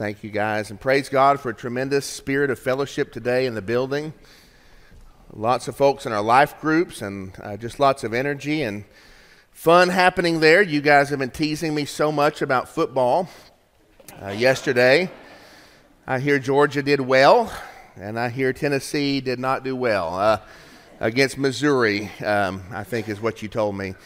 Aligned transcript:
Thank 0.00 0.24
you 0.24 0.30
guys. 0.30 0.70
And 0.70 0.80
praise 0.80 1.10
God 1.10 1.40
for 1.40 1.50
a 1.50 1.54
tremendous 1.54 2.06
spirit 2.06 2.48
of 2.48 2.58
fellowship 2.58 3.12
today 3.12 3.44
in 3.44 3.54
the 3.54 3.60
building. 3.60 4.14
Lots 5.30 5.68
of 5.68 5.76
folks 5.76 6.06
in 6.06 6.12
our 6.12 6.22
life 6.22 6.58
groups 6.58 7.02
and 7.02 7.34
uh, 7.42 7.58
just 7.58 7.78
lots 7.78 8.02
of 8.02 8.14
energy 8.14 8.62
and 8.62 8.86
fun 9.52 9.90
happening 9.90 10.40
there. 10.40 10.62
You 10.62 10.80
guys 10.80 11.10
have 11.10 11.18
been 11.18 11.30
teasing 11.30 11.74
me 11.74 11.84
so 11.84 12.10
much 12.10 12.40
about 12.40 12.66
football. 12.66 13.28
Uh, 14.22 14.28
yesterday, 14.28 15.10
I 16.06 16.18
hear 16.18 16.38
Georgia 16.38 16.82
did 16.82 17.02
well, 17.02 17.52
and 17.94 18.18
I 18.18 18.30
hear 18.30 18.54
Tennessee 18.54 19.20
did 19.20 19.38
not 19.38 19.64
do 19.64 19.76
well 19.76 20.18
uh, 20.18 20.38
against 20.98 21.36
Missouri, 21.36 22.10
um, 22.24 22.62
I 22.72 22.84
think 22.84 23.10
is 23.10 23.20
what 23.20 23.42
you 23.42 23.48
told 23.48 23.76
me. 23.76 23.96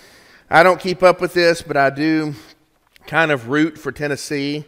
I 0.51 0.65
don't 0.65 0.80
keep 0.80 1.04
up 1.04 1.20
with 1.20 1.34
this, 1.34 1.62
but 1.62 1.76
I 1.76 1.90
do 1.90 2.34
kind 3.06 3.30
of 3.30 3.48
root 3.48 3.79
for 3.79 3.92
Tennessee, 3.92 4.65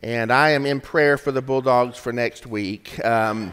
and 0.00 0.30
I 0.30 0.50
am 0.50 0.66
in 0.66 0.80
prayer 0.80 1.16
for 1.16 1.32
the 1.32 1.40
Bulldogs 1.40 1.96
for 1.96 2.12
next 2.12 2.46
week. 2.46 3.02
Um, 3.04 3.52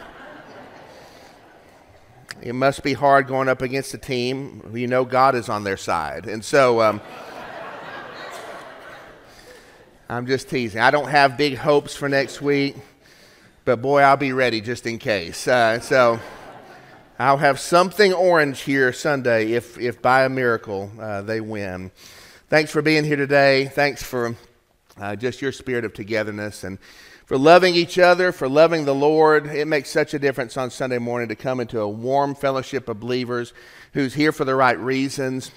it 2.42 2.54
must 2.54 2.84
be 2.84 2.94
hard 2.94 3.28
going 3.28 3.48
up 3.48 3.62
against 3.62 3.94
a 3.94 3.98
team. 3.98 4.72
You 4.74 4.88
know 4.88 5.06
God 5.06 5.36
is 5.36 5.48
on 5.48 5.64
their 5.64 5.78
side. 5.78 6.26
And 6.26 6.44
so 6.44 6.82
um, 6.82 7.02
I'm 10.10 10.28
just 10.28 10.50
teasing. 10.50 10.82
I 10.82 10.92
don't 10.92 11.08
have 11.08 11.38
big 11.38 11.58
hopes 11.58 11.96
for 11.96 12.10
next 12.10 12.42
week, 12.42 12.76
but 13.64 13.82
boy, 13.82 14.02
I'll 14.02 14.18
be 14.18 14.34
ready 14.34 14.60
just 14.60 14.86
in 14.86 14.98
case. 15.00 15.48
Uh, 15.48 15.80
so 15.80 16.20
I'll 17.18 17.38
have 17.38 17.58
something 17.60 18.12
orange 18.12 18.62
here 18.62 18.92
Sunday 18.92 19.54
if, 19.54 19.80
if 19.80 20.02
by 20.02 20.26
a 20.26 20.30
miracle 20.30 20.92
uh, 21.00 21.22
they 21.22 21.40
win. 21.40 21.92
Thanks 22.50 22.70
for 22.70 22.82
being 22.82 23.06
here 23.06 23.16
today. 23.16 23.68
Thanks 23.68 24.04
for 24.04 24.36
uh, 25.00 25.16
just 25.16 25.42
your 25.42 25.52
spirit 25.52 25.86
of 25.86 25.94
togetherness 25.94 26.64
and 26.64 26.78
for 27.26 27.38
loving 27.38 27.76
each 27.76 27.98
other, 27.98 28.32
for 28.32 28.50
loving 28.50 28.86
the 28.86 28.94
Lord. 28.96 29.48
It 29.48 29.68
makes 29.68 29.90
such 29.90 30.14
a 30.14 30.20
difference 30.20 30.58
on 30.58 30.70
Sunday 30.70 31.00
morning 31.00 31.30
to 31.30 31.36
come 31.36 31.60
into 31.60 31.80
a 31.80 31.90
warm 31.90 32.36
fellowship 32.36 32.90
of 32.90 33.00
believers 33.00 33.54
who's 33.94 34.14
here 34.14 34.32
for 34.32 34.46
the 34.46 34.56
right 34.56 34.78
reasons. 34.78 35.52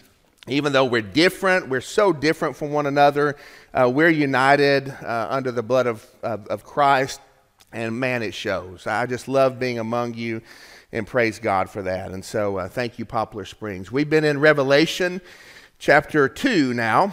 Even 0.49 0.73
though 0.73 0.85
we're 0.85 1.03
different, 1.03 1.69
we're 1.69 1.81
so 1.81 2.13
different 2.13 2.57
from 2.57 2.71
one 2.71 2.87
another, 2.87 3.37
uh, 3.75 3.91
we're 3.93 4.09
united 4.09 4.89
uh, 5.03 5.27
under 5.29 5.51
the 5.51 5.63
blood 5.63 5.89
of, 5.89 6.07
of, 6.23 6.47
of 6.47 6.63
Christ, 6.63 7.21
and 7.73 7.99
man, 7.99 8.23
it 8.23 8.33
shows. 8.33 8.87
I 8.87 9.07
just 9.07 9.27
love 9.27 9.59
being 9.59 9.81
among 9.81 10.15
you 10.15 10.43
and 10.93 11.05
praise 11.05 11.41
God 11.41 11.69
for 11.69 11.83
that. 11.83 12.13
And 12.13 12.25
so, 12.25 12.59
uh, 12.59 12.69
thank 12.69 12.97
you, 12.99 13.05
Poplar 13.05 13.45
Springs. 13.45 13.91
We've 13.91 14.09
been 14.09 14.25
in 14.25 14.39
Revelation 14.39 15.21
chapter 15.81 16.29
2 16.29 16.75
now. 16.75 17.13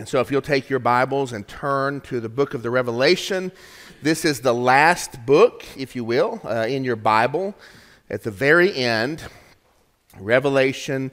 And 0.00 0.08
so, 0.08 0.20
if 0.20 0.30
you'll 0.30 0.40
take 0.40 0.70
your 0.70 0.78
Bibles 0.78 1.34
and 1.34 1.46
turn 1.46 2.00
to 2.04 2.20
the 2.20 2.30
book 2.30 2.54
of 2.54 2.62
the 2.62 2.70
Revelation, 2.70 3.52
this 4.00 4.24
is 4.24 4.40
the 4.40 4.54
last 4.54 5.26
book, 5.26 5.62
if 5.76 5.94
you 5.94 6.04
will, 6.04 6.40
uh, 6.42 6.66
in 6.66 6.84
your 6.84 6.96
Bible. 6.96 7.54
At 8.08 8.22
the 8.22 8.30
very 8.30 8.74
end, 8.74 9.22
Revelation 10.18 11.10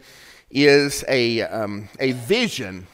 is 0.49 1.03
a, 1.09 1.41
um, 1.41 1.89
a 1.99 2.13
vision 2.13 2.88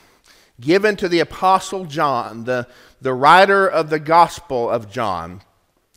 given 0.60 0.96
to 0.96 1.08
the 1.08 1.20
Apostle 1.20 1.86
John, 1.86 2.46
the, 2.46 2.68
the 3.00 3.14
writer 3.14 3.68
of 3.68 3.92
the 3.92 4.00
Gospel 4.00 4.72
of 4.72 4.92
John, 4.92 5.44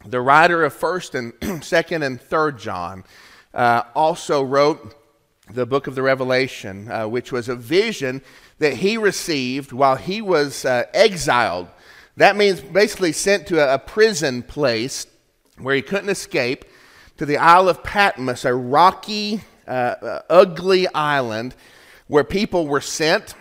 the 0.04 0.20
writer 0.20 0.62
of 0.62 0.74
1st 0.74 1.14
and 1.14 1.32
2nd 1.40 2.04
and 2.04 2.20
3rd 2.20 2.58
John, 2.58 3.04
uh, 3.54 3.84
also 3.94 4.42
wrote 4.42 4.94
the 5.50 5.64
book 5.64 5.86
of 5.86 5.94
the 5.94 6.02
Revelation, 6.02 6.90
uh, 6.90 7.08
which 7.08 7.32
was 7.32 7.48
a 7.48 7.56
vision 7.56 8.20
that 8.58 8.74
he 8.74 8.96
received 8.96 9.72
while 9.72 9.96
he 9.96 10.20
was 10.22 10.64
uh, 10.64 10.84
exiled. 10.94 11.68
That 12.16 12.36
means 12.36 12.60
basically 12.60 13.12
sent 13.12 13.46
to 13.48 13.60
a, 13.60 13.74
a, 13.74 13.78
prison 13.78 14.42
place 14.42 15.06
where 15.58 15.74
he 15.74 15.82
couldn't 15.82 16.08
escape 16.08 16.64
to 17.18 17.26
the 17.26 17.36
Isle 17.36 17.68
of 17.68 17.82
Patmos, 17.82 18.44
a 18.44 18.54
rocky, 18.54 19.42
uh, 19.66 19.70
uh 19.70 20.22
ugly 20.30 20.86
island 20.88 21.54
where 22.08 22.24
people 22.24 22.66
were 22.66 22.80
sent 22.80 23.34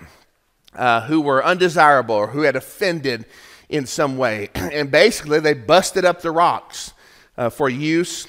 uh, 0.75 1.01
who 1.01 1.21
were 1.21 1.43
undesirable 1.43 2.15
or 2.15 2.27
who 2.27 2.41
had 2.41 2.55
offended 2.55 3.25
in 3.69 3.85
some 3.85 4.17
way. 4.17 4.49
And 4.55 4.91
basically, 4.91 5.39
they 5.39 5.53
busted 5.53 6.03
up 6.05 6.21
the 6.21 6.31
rocks 6.31 6.93
uh, 7.37 7.49
for 7.49 7.69
use 7.69 8.27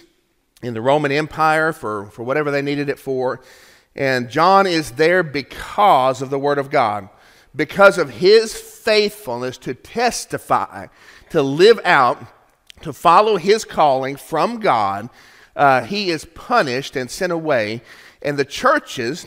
in 0.63 0.75
the 0.75 0.81
Roman 0.81 1.13
Empire 1.13 1.73
for, 1.73 2.07
for 2.07 2.23
whatever 2.23 2.51
they 2.51 2.63
needed 2.63 2.89
it 2.89 2.99
for. 2.99 3.41
And 3.97 4.29
John 4.29 4.67
is 4.67 4.93
there 4.93 5.23
because 5.23 6.21
of 6.21 6.29
the 6.31 6.39
Word 6.39 6.59
of 6.59 6.71
God, 6.71 7.09
because 7.55 7.97
of 7.97 8.11
his 8.11 8.55
faithfulness 8.55 9.57
to 9.59 9.75
testify, 9.75 10.89
to 11.31 11.43
live 11.43 11.81
out, 11.83 12.23
to 12.83 12.93
follow 12.93 13.39
his 13.39 13.65
calling 13.65 14.17
from 14.17 14.61
God. 14.61 15.09
Uh, 15.57 15.83
he 15.83 16.11
is 16.11 16.27
punished 16.27 16.95
and 16.95 17.11
sent 17.11 17.33
away. 17.33 17.81
And 18.21 18.39
the 18.39 18.45
churches 18.45 19.27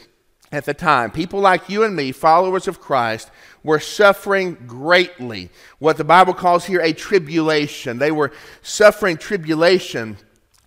at 0.52 0.66
the 0.66 0.76
time, 0.76 1.10
people 1.10 1.40
like 1.40 1.70
you 1.70 1.84
and 1.84 1.96
me, 1.96 2.12
followers 2.12 2.68
of 2.68 2.80
Christ, 2.80 3.32
were 3.64 3.80
suffering 3.80 4.56
greatly. 4.68 5.50
What 5.80 5.98
the 5.98 6.04
Bible 6.04 6.34
calls 6.34 6.66
here 6.66 6.82
a 6.82 6.94
tribulation. 6.94 7.98
They 7.98 8.12
were 8.12 8.32
suffering 8.62 9.18
tribulation 9.18 10.18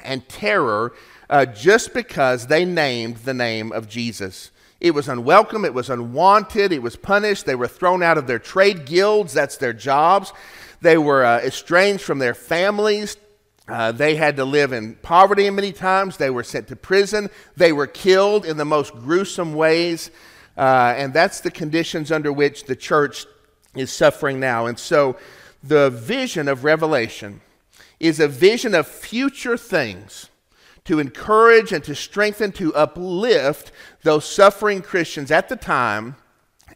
and 0.03 0.29
terror 0.29 0.93
uh, 1.32 1.47
just 1.47 1.94
because 1.94 2.47
they 2.47 2.62
named 2.62 3.16
the 3.16 3.32
name 3.32 3.72
of 3.72 3.88
Jesus. 3.88 4.50
It 4.82 4.93
was 4.93 5.09
unwelcome, 5.09 5.65
it 5.65 5.72
was 5.72 5.88
unwanted, 5.88 6.72
it 6.72 6.82
was 6.82 6.94
punished. 6.94 7.47
They 7.47 7.54
were 7.54 7.69
thrown 7.69 8.03
out 8.03 8.19
of 8.19 8.26
their 8.26 8.38
trade 8.38 8.84
guilds, 8.84 9.32
that's 9.32 9.56
their 9.56 9.72
jobs. 9.72 10.34
They 10.82 10.98
were 10.98 11.25
uh, 11.25 11.38
estranged 11.38 12.03
from 12.03 12.19
their 12.19 12.34
families. 12.34 13.16
Uh, 13.66 13.92
they 13.92 14.15
had 14.16 14.37
to 14.37 14.44
live 14.44 14.75
in 14.75 14.97
poverty 14.97 15.48
many 15.48 15.72
times. 15.72 16.19
They 16.19 16.28
were 16.28 16.42
sent 16.42 16.69
to 16.69 16.76
prison. 16.76 17.31
They 17.56 17.72
were 17.72 17.87
killed 17.87 18.44
in 18.44 18.59
the 18.59 18.66
most 18.66 18.92
gruesome 18.92 19.54
ways. 19.54 20.10
Uh, 20.59 20.92
and 20.98 21.15
that's 21.15 21.41
the 21.41 21.50
conditions 21.50 22.12
under 22.12 22.31
which 22.31 22.65
the 22.65 22.76
church 22.76 23.25
is 23.75 23.91
suffering 23.91 24.38
now. 24.38 24.66
And 24.66 24.78
so 24.78 25.16
the 25.62 25.88
vision 25.88 26.47
of 26.47 26.65
Revelation 26.65 27.41
is 27.98 28.21
a 28.21 28.28
vision 28.28 28.75
of 28.75 28.87
future 28.87 29.56
things 29.56 30.28
to 30.84 30.98
encourage 30.98 31.72
and 31.72 31.84
to 31.84 31.94
strengthen, 31.94 32.53
to 32.53 32.75
uplift 32.75 33.72
those 34.03 34.25
suffering 34.25 34.82
Christians 34.82 35.31
at 35.31 35.48
the 35.48 35.56
time 35.56 36.16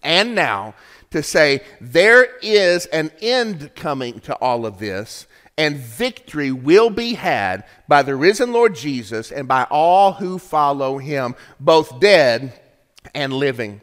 and 0.02 0.34
now 0.34 0.74
to 1.10 1.22
say 1.22 1.62
there 1.80 2.36
is 2.42 2.86
an 2.86 3.10
end 3.20 3.74
coming 3.74 4.20
to 4.20 4.34
all 4.36 4.66
of 4.66 4.78
this, 4.78 5.26
and 5.56 5.76
victory 5.76 6.52
will 6.52 6.90
be 6.90 7.14
had 7.14 7.64
by 7.88 8.02
the 8.02 8.14
risen 8.14 8.52
Lord 8.52 8.74
Jesus 8.74 9.32
and 9.32 9.48
by 9.48 9.66
all 9.70 10.12
who 10.12 10.38
follow 10.38 10.98
him, 10.98 11.34
both 11.58 12.00
dead 12.00 12.60
and 13.14 13.32
living. 13.32 13.80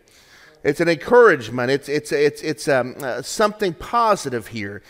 It's 0.64 0.80
an 0.80 0.88
encouragement, 0.88 1.72
it's, 1.72 1.90
it's, 1.90 2.12
it's, 2.12 2.42
it's 2.42 2.68
um, 2.68 2.96
uh, 3.02 3.22
something 3.22 3.74
positive 3.74 4.48
here. 4.48 4.82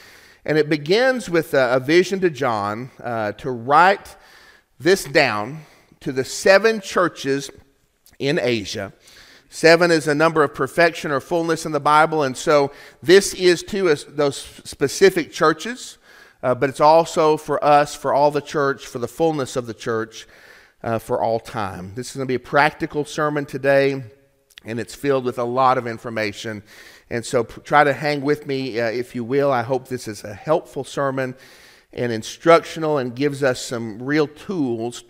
And 0.45 0.57
it 0.57 0.69
begins 0.69 1.29
with 1.29 1.53
a, 1.53 1.75
a 1.75 1.79
vision 1.79 2.19
to 2.19 2.29
John 2.29 2.91
uh, 3.01 3.31
to 3.33 3.49
write 3.49 4.15
this 4.83 5.05
down 5.05 5.61
to 6.01 6.11
the 6.11 6.25
seven 6.25 6.81
churches 6.81 7.49
in 8.19 8.37
Asia. 8.37 8.93
Seven 9.49 9.91
is 9.91 10.07
a 10.07 10.15
number 10.15 10.43
of 10.43 10.53
perfection 10.53 11.11
or 11.11 11.19
fullness 11.19 11.65
in 11.65 11.71
the 11.71 11.79
Bible, 11.79 12.23
and 12.23 12.35
so 12.35 12.71
this 13.01 13.33
is 13.33 13.63
to 13.63 13.95
those 13.95 14.37
specific 14.37 15.31
churches, 15.31 15.97
uh, 16.41 16.53
but 16.53 16.69
it's 16.69 16.81
also 16.81 17.37
for 17.37 17.63
us, 17.63 17.95
for 17.95 18.13
all 18.13 18.31
the 18.31 18.41
church, 18.41 18.85
for 18.85 18.99
the 18.99 19.07
fullness 19.07 19.55
of 19.55 19.67
the 19.67 19.73
church, 19.73 20.27
uh, 20.83 20.99
for 20.99 21.21
all 21.21 21.39
time. 21.39 21.93
This 21.95 22.09
is 22.09 22.17
going 22.17 22.27
to 22.27 22.31
be 22.31 22.35
a 22.35 22.39
practical 22.39 23.05
sermon 23.05 23.45
today, 23.45 24.03
and 24.65 24.79
it's 24.79 24.95
filled 24.95 25.23
with 25.23 25.39
a 25.39 25.43
lot 25.43 25.77
of 25.77 25.87
information. 25.87 26.63
And 27.09 27.23
so 27.23 27.43
try 27.43 27.83
to 27.83 27.93
hang 27.93 28.21
with 28.21 28.47
me, 28.47 28.79
uh, 28.79 28.89
if 28.89 29.13
you 29.13 29.23
will. 29.23 29.51
I 29.51 29.61
hope 29.61 29.87
this 29.87 30.07
is 30.07 30.23
a 30.23 30.33
helpful 30.33 30.83
sermon 30.83 31.35
and 31.93 32.11
instructional 32.11 32.97
and 32.97 33.15
gives 33.15 33.43
us 33.43 33.61
some 33.61 34.01
real 34.01 34.27
tools 34.27 35.03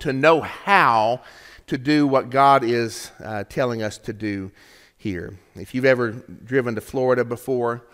to 0.00 0.12
know 0.12 0.40
how 0.40 1.22
to 1.66 1.78
do 1.78 2.06
what 2.06 2.30
God 2.30 2.64
is 2.64 3.10
uh, 3.22 3.44
telling 3.44 3.82
us 3.82 3.98
to 3.98 4.12
do 4.12 4.50
here. 4.96 5.34
If 5.54 5.74
you've 5.74 5.84
ever 5.84 6.10
driven 6.10 6.74
to 6.74 6.80
Florida 6.80 7.24
before, 7.24 7.84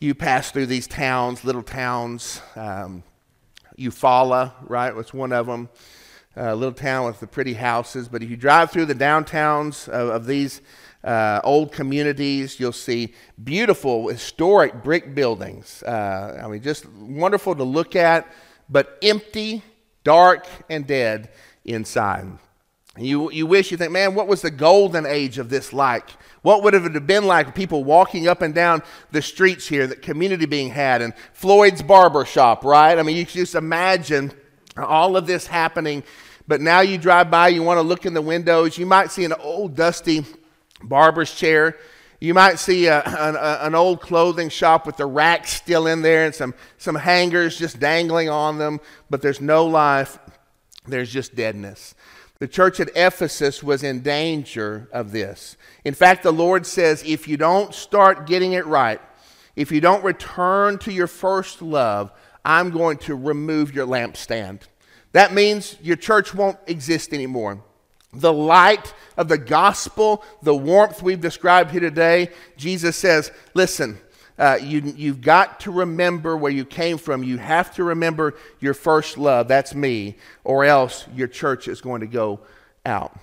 you 0.00 0.14
pass 0.14 0.50
through 0.50 0.66
these 0.66 0.86
towns, 0.86 1.44
little 1.44 1.62
towns. 1.62 2.40
Um, 2.54 3.02
Eufaula, 3.78 4.52
right, 4.62 4.94
was 4.94 5.14
one 5.14 5.32
of 5.32 5.46
them. 5.46 5.68
A 6.36 6.54
little 6.54 6.74
town 6.74 7.06
with 7.06 7.18
the 7.20 7.26
pretty 7.26 7.54
houses. 7.54 8.08
But 8.08 8.22
if 8.22 8.30
you 8.30 8.36
drive 8.36 8.70
through 8.70 8.86
the 8.86 8.94
downtowns 8.94 9.88
of, 9.88 10.08
of 10.08 10.26
these 10.26 10.60
uh, 11.04 11.40
old 11.44 11.72
communities. 11.72 12.58
You'll 12.58 12.72
see 12.72 13.14
beautiful 13.42 14.08
historic 14.08 14.82
brick 14.82 15.14
buildings. 15.14 15.82
Uh, 15.82 16.40
I 16.42 16.48
mean, 16.48 16.62
just 16.62 16.86
wonderful 16.88 17.54
to 17.54 17.64
look 17.64 17.96
at, 17.96 18.30
but 18.68 18.98
empty, 19.02 19.62
dark, 20.04 20.46
and 20.68 20.86
dead 20.86 21.30
inside. 21.64 22.26
You, 22.96 23.30
you 23.30 23.46
wish, 23.46 23.70
you 23.70 23.76
think, 23.76 23.92
man, 23.92 24.14
what 24.14 24.26
was 24.26 24.42
the 24.42 24.50
golden 24.50 25.06
age 25.06 25.38
of 25.38 25.50
this 25.50 25.72
like? 25.72 26.10
What 26.42 26.62
would 26.62 26.74
it 26.74 26.82
have 26.82 27.06
been 27.06 27.26
like 27.26 27.54
people 27.54 27.84
walking 27.84 28.26
up 28.26 28.42
and 28.42 28.54
down 28.54 28.82
the 29.12 29.22
streets 29.22 29.68
here, 29.68 29.86
that 29.86 30.02
community 30.02 30.46
being 30.46 30.70
had, 30.70 31.00
and 31.02 31.14
Floyd's 31.32 31.82
barber 31.82 32.24
shop, 32.24 32.64
right? 32.64 32.98
I 32.98 33.02
mean, 33.02 33.16
you 33.16 33.24
can 33.24 33.36
just 33.36 33.54
imagine 33.54 34.32
all 34.76 35.16
of 35.16 35.26
this 35.26 35.46
happening. 35.46 36.02
But 36.48 36.60
now 36.60 36.80
you 36.80 36.98
drive 36.98 37.30
by, 37.30 37.48
you 37.48 37.62
want 37.62 37.78
to 37.78 37.82
look 37.82 38.06
in 38.06 38.14
the 38.14 38.22
windows, 38.22 38.78
you 38.78 38.86
might 38.86 39.10
see 39.10 39.24
an 39.24 39.34
old 39.34 39.76
dusty 39.76 40.24
barber's 40.82 41.34
chair. 41.34 41.76
You 42.20 42.34
might 42.34 42.58
see 42.58 42.88
uh, 42.88 43.02
a, 43.04 43.08
an, 43.28 43.36
a, 43.36 43.58
an, 43.62 43.74
old 43.74 44.00
clothing 44.00 44.48
shop 44.48 44.86
with 44.86 44.96
the 44.96 45.06
racks 45.06 45.50
still 45.50 45.86
in 45.86 46.02
there 46.02 46.24
and 46.24 46.34
some, 46.34 46.54
some 46.76 46.94
hangers 46.94 47.58
just 47.58 47.78
dangling 47.78 48.28
on 48.28 48.58
them, 48.58 48.80
but 49.08 49.22
there's 49.22 49.40
no 49.40 49.66
life, 49.66 50.18
there's 50.86 51.12
just 51.12 51.34
deadness. 51.34 51.94
The 52.40 52.48
church 52.48 52.78
at 52.78 52.90
Ephesus 52.94 53.62
was 53.62 53.82
in 53.82 54.00
danger 54.00 54.88
of 54.92 55.10
this. 55.10 55.56
In 55.84 55.94
fact, 55.94 56.22
the 56.22 56.32
Lord 56.32 56.66
says 56.66 57.02
if 57.04 57.26
you 57.26 57.36
don't 57.36 57.74
start 57.74 58.26
getting 58.26 58.52
it 58.52 58.64
right, 58.66 59.00
if 59.56 59.72
you 59.72 59.80
don't 59.80 60.04
return 60.04 60.78
to 60.78 60.92
your 60.92 61.08
first 61.08 61.62
love, 61.62 62.12
I'm 62.44 62.70
going 62.70 62.98
to 62.98 63.16
remove 63.16 63.74
your 63.74 63.86
lampstand. 63.86 64.62
That 65.12 65.34
means 65.34 65.76
your 65.82 65.96
church 65.96 66.32
won't 66.32 66.58
exist 66.68 67.12
anymore. 67.12 67.64
The 68.12 68.32
light 68.32 68.94
of 69.16 69.28
the 69.28 69.38
gospel, 69.38 70.24
the 70.42 70.54
warmth 70.54 71.02
we've 71.02 71.20
described 71.20 71.70
here 71.70 71.80
today, 71.80 72.30
Jesus 72.56 72.96
says, 72.96 73.30
listen, 73.54 73.98
uh, 74.38 74.58
you, 74.62 74.80
you've 74.96 75.20
got 75.20 75.60
to 75.60 75.72
remember 75.72 76.36
where 76.36 76.52
you 76.52 76.64
came 76.64 76.96
from. 76.96 77.24
You 77.24 77.38
have 77.38 77.74
to 77.74 77.84
remember 77.84 78.34
your 78.60 78.72
first 78.72 79.18
love. 79.18 79.48
That's 79.48 79.74
me. 79.74 80.16
Or 80.44 80.64
else 80.64 81.06
your 81.14 81.26
church 81.26 81.68
is 81.68 81.80
going 81.80 82.00
to 82.00 82.06
go 82.06 82.40
out. 82.86 83.18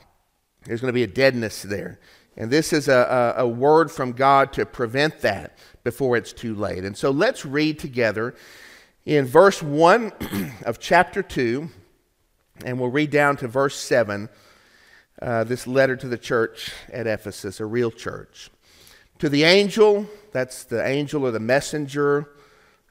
There's 0.66 0.82
going 0.82 0.90
to 0.90 0.94
be 0.94 1.04
a 1.04 1.08
deadness 1.08 1.62
there. 1.64 2.00
And 2.38 2.52
this 2.52 2.74
is 2.74 2.88
a, 2.88 3.34
a, 3.38 3.44
a 3.44 3.48
word 3.48 3.90
from 3.92 4.12
God 4.12 4.52
to 4.54 4.66
prevent 4.66 5.22
that 5.22 5.58
before 5.84 6.18
it's 6.18 6.34
too 6.34 6.54
late. 6.54 6.84
And 6.84 6.98
so 6.98 7.12
let's 7.12 7.46
read 7.46 7.80
together 7.80 8.36
in 9.06 9.26
verse 9.26 9.64
1 9.64 10.12
of 10.66 10.80
chapter 10.80 11.24
2, 11.24 11.70
and 12.66 12.80
we'll 12.80 12.90
read 12.90 13.12
down 13.12 13.38
to 13.38 13.48
verse 13.48 13.80
7, 13.80 14.28
uh, 15.22 15.44
this 15.44 15.66
letter 15.68 15.96
to 15.96 16.08
the 16.08 16.18
church 16.18 16.72
at 16.92 17.08
Ephesus, 17.08 17.60
a 17.60 17.66
real 17.66 17.92
church. 17.92 18.50
To 19.20 19.30
the 19.30 19.44
angel, 19.44 20.08
that's 20.32 20.66
the 20.66 20.86
angel 20.86 21.24
or 21.24 21.32
the 21.32 21.40
messenger. 21.40 22.30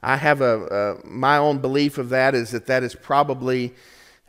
I 0.01 0.17
have 0.17 0.41
a, 0.41 0.97
a 1.03 1.07
my 1.07 1.37
own 1.37 1.59
belief 1.59 1.97
of 1.97 2.09
that 2.09 2.33
is 2.33 2.51
that 2.51 2.65
that 2.67 2.83
is 2.83 2.95
probably 2.95 3.73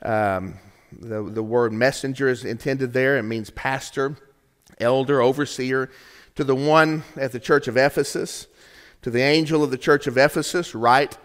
um, 0.02 0.58
the, 0.92 1.22
the 1.22 1.42
word 1.42 1.72
messenger 1.72 2.28
is 2.28 2.44
intended 2.44 2.92
there. 2.92 3.16
It 3.16 3.22
means 3.22 3.50
pastor, 3.50 4.16
elder, 4.78 5.20
overseer. 5.20 5.90
To 6.36 6.44
the 6.44 6.54
one 6.54 7.02
at 7.16 7.32
the 7.32 7.40
church 7.40 7.66
of 7.66 7.78
Ephesus, 7.78 8.46
to 9.00 9.10
the 9.10 9.22
angel 9.22 9.64
of 9.64 9.70
the 9.70 9.78
church 9.78 10.06
of 10.06 10.18
Ephesus, 10.18 10.74
write 10.74 11.16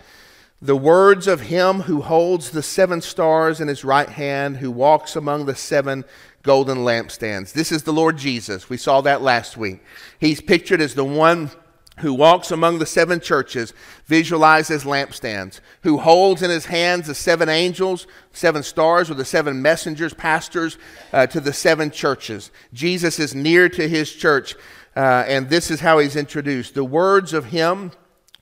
the 0.62 0.78
words 0.78 1.28
of 1.28 1.42
him 1.42 1.82
who 1.82 2.02
holds 2.02 2.52
the 2.52 2.64
seven 2.64 3.02
stars 3.02 3.60
in 3.60 3.68
his 3.68 3.84
right 3.84 4.08
hand, 4.08 4.58
who 4.58 4.72
walks 4.72 5.16
among 5.16 5.48
the 5.48 5.56
seven 5.56 6.06
golden 6.44 6.80
lampstands. 6.80 7.54
This 7.54 7.72
is 7.72 7.84
the 7.84 7.94
Lord 7.94 8.18
Jesus. 8.18 8.70
We 8.70 8.78
saw 8.78 9.02
that 9.02 9.22
last 9.22 9.58
week. 9.58 9.84
He's 10.20 10.42
pictured 10.42 10.82
as 10.82 10.96
the 10.96 11.06
one 11.06 11.52
who 12.00 12.14
walks 12.14 12.52
among 12.52 12.80
the 12.80 12.86
seven 12.86 13.20
churches, 13.20 13.74
visualized 14.06 14.72
as 14.72 14.86
lampstands, 14.86 15.60
who 15.84 15.98
holds 15.98 16.42
in 16.42 16.50
his 16.50 16.66
hands 16.66 17.08
the 17.08 17.16
seven 17.16 17.48
angels, 17.48 18.08
seven 18.32 18.64
stars, 18.64 19.12
or 19.12 19.14
the 19.14 19.26
seven 19.26 19.62
messengers, 19.62 20.14
pastors 20.14 20.78
uh, 21.14 21.28
to 21.28 21.40
the 21.40 21.54
seven 21.54 21.92
churches. 21.92 22.50
Jesus 22.74 23.20
is 23.20 23.36
near 23.36 23.70
to 23.70 23.88
his 23.88 24.12
church, 24.12 24.56
uh, 24.96 25.26
and 25.28 25.50
this 25.50 25.70
is 25.70 25.82
how 25.82 26.00
he's 26.00 26.16
introduced. 26.16 26.74
The 26.74 26.84
words 26.84 27.34
of 27.34 27.46
him 27.46 27.92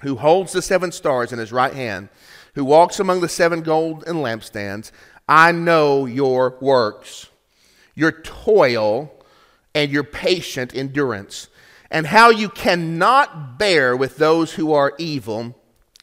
who 0.01 0.15
holds 0.15 0.53
the 0.53 0.61
seven 0.61 0.91
stars 0.91 1.33
in 1.33 1.39
his 1.39 1.51
right 1.51 1.73
hand, 1.73 2.09
who 2.55 2.63
walks 2.63 2.99
among 2.99 3.19
the 3.19 3.29
seven 3.29 3.61
golden 3.61 4.17
lampstands, 4.17 4.91
I 5.27 5.51
know 5.51 6.05
your 6.05 6.57
works 6.61 7.28
your 7.99 8.13
toil, 8.13 9.11
and 9.75 9.91
your 9.91 10.03
patient 10.03 10.73
endurance, 10.73 11.49
and 11.91 12.07
how 12.07 12.29
you 12.29 12.49
cannot 12.49 13.59
bear 13.59 13.95
with 13.95 14.17
those 14.17 14.53
who 14.53 14.73
are 14.73 14.93
evil, 14.97 15.55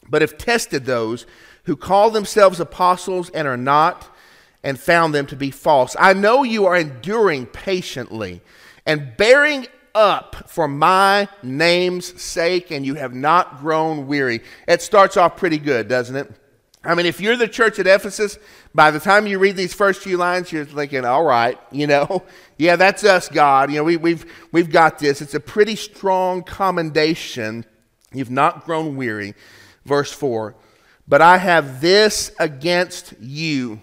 but 0.09 0.23
have 0.23 0.39
tested 0.39 0.85
those 0.85 1.27
who 1.65 1.75
call 1.75 2.11
themselves 2.11 2.61
apostles 2.61 3.31
and 3.31 3.49
are 3.49 3.57
not, 3.57 4.15
and 4.63 4.79
found 4.79 5.15
them 5.15 5.27
to 5.27 5.37
be 5.37 5.51
false. 5.51 5.97
I 5.99 6.13
know 6.13 6.43
you 6.43 6.67
are 6.67 6.77
enduring 6.77 7.47
patiently 7.47 8.41
and 8.85 9.17
bearing 9.17 9.67
up 9.95 10.49
for 10.49 10.69
my 10.69 11.29
name's 11.43 12.21
sake, 12.21 12.71
and 12.71 12.85
you 12.85 12.95
have 12.95 13.15
not 13.15 13.59
grown 13.59 14.07
weary. 14.07 14.43
It 14.69 14.83
starts 14.83 15.17
off 15.17 15.37
pretty 15.37 15.59
good, 15.59 15.89
doesn't 15.89 16.17
it? 16.17 16.31
I 16.87 16.95
mean, 16.95 17.07
if 17.07 17.21
you're 17.21 17.37
the 17.37 17.49
church 17.49 17.79
at 17.81 17.87
Ephesus, 17.87 18.39
by 18.73 18.93
the 18.93 19.01
time 19.01 19.27
you 19.27 19.39
read 19.41 19.57
these 19.57 19.75
first 19.75 20.01
few 20.01 20.17
lines, 20.17 20.53
you're 20.53 20.65
thinking, 20.65 21.05
all 21.05 21.25
right, 21.25 21.59
you 21.73 21.87
know, 21.87 22.23
yeah, 22.59 22.77
that's 22.77 23.05
us, 23.05 23.29
God. 23.29 23.71
You 23.71 23.79
know, 23.79 23.85
we, 23.85 23.97
we've, 23.97 24.25
we've 24.53 24.71
got 24.71 24.99
this. 24.99 25.21
It's 25.21 25.35
a 25.35 25.41
pretty 25.41 25.77
strong 25.77 26.43
commendation. 26.43 27.65
You've 28.13 28.31
not 28.31 28.65
grown 28.65 28.97
weary. 28.97 29.35
Verse 29.85 30.13
4 30.13 30.55
But 31.09 31.23
I 31.23 31.39
have 31.39 31.81
this 31.81 32.33
against 32.39 33.15
you. 33.21 33.81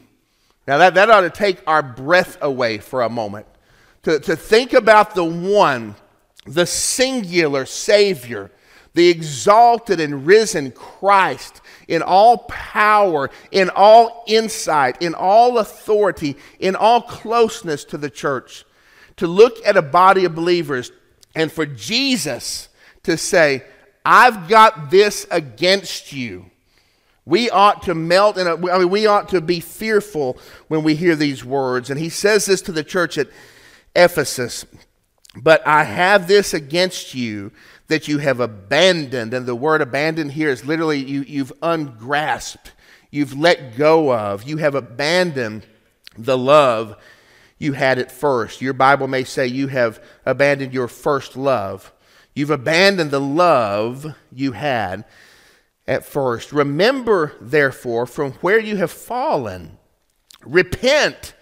Now, 0.66 0.78
that, 0.78 0.94
that 0.94 1.10
ought 1.10 1.22
to 1.22 1.30
take 1.30 1.62
our 1.68 1.84
breath 1.84 2.38
away 2.42 2.78
for 2.78 3.02
a 3.02 3.10
moment. 3.10 3.48
To, 4.04 4.20
to 4.20 4.36
think 4.36 4.74
about 4.74 5.14
the 5.14 5.24
one, 5.24 5.96
the 6.46 6.66
singular 6.66 7.66
Savior, 7.66 8.50
the 8.94 9.10
exalted 9.10 10.00
and 10.00 10.26
risen 10.26 10.72
Christ 10.72 11.62
in 11.88 12.02
all 12.02 12.40
power, 12.50 13.30
in 13.52 13.70
all 13.76 14.24
insight, 14.28 15.02
in 15.02 15.16
all 15.16 15.58
authority, 15.58 16.36
in 16.60 16.76
all 16.76 17.02
closeness 17.02 17.84
to 17.86 17.98
the 17.98 18.10
church. 18.10 18.66
To 19.18 19.28
look 19.28 19.58
at 19.66 19.78
a 19.78 19.82
body 19.82 20.26
of 20.26 20.36
believers 20.36 20.92
and 21.36 21.52
for 21.52 21.66
Jesus 21.66 22.70
to 23.04 23.18
say, 23.18 23.64
I've 24.06 24.48
got 24.48 24.92
this 24.92 25.26
against 25.32 26.14
you. 26.14 26.46
We 27.26 27.50
ought 27.50 27.84
to 27.84 27.96
melt, 27.96 28.38
and 28.38 28.50
I 28.50 28.56
mean, 28.56 28.90
we 28.90 29.08
ought 29.08 29.30
to 29.30 29.40
be 29.40 29.62
fearful 29.62 30.38
when 30.68 30.84
we 30.84 30.96
hear 30.96 31.16
these 31.16 31.44
words. 31.44 31.90
And 31.90 32.00
he 32.00 32.10
says 32.10 32.46
this 32.46 32.62
to 32.64 32.74
the 32.74 32.84
church 32.84 33.18
at 33.18 33.30
Ephesus 33.96 34.66
But 35.36 35.66
I 35.66 35.84
have 35.86 36.28
this 36.28 36.54
against 36.54 37.14
you 37.16 37.52
that 37.88 38.08
you 38.08 38.18
have 38.20 38.40
abandoned. 38.40 39.34
And 39.34 39.46
the 39.46 39.56
word 39.56 39.82
abandoned 39.82 40.32
here 40.32 40.50
is 40.50 40.66
literally 40.66 41.00
you, 41.00 41.22
you've 41.22 41.54
ungrasped, 41.62 42.72
you've 43.12 43.38
let 43.38 43.78
go 43.78 44.14
of, 44.14 44.44
you 44.44 44.58
have 44.58 44.76
abandoned 44.76 45.66
the 46.18 46.38
love 46.38 46.96
you 47.58 47.74
had 47.74 48.00
at 48.00 48.12
first. 48.12 48.62
Your 48.62 48.74
Bible 48.74 49.08
may 49.08 49.24
say 49.24 49.48
you 49.48 49.68
have 49.68 50.04
abandoned 50.26 50.74
your 50.74 50.88
first 50.88 51.36
love. 51.36 51.92
You've 52.36 52.50
abandoned 52.50 53.12
the 53.12 53.22
love 53.22 54.16
you 54.32 54.54
had 54.54 55.06
at 55.88 56.06
first. 56.06 56.52
Remember, 56.52 57.34
therefore, 57.40 58.06
from 58.06 58.34
where 58.34 58.60
you 58.60 58.78
have 58.78 58.92
fallen. 58.92 59.78
Repent 60.46 61.36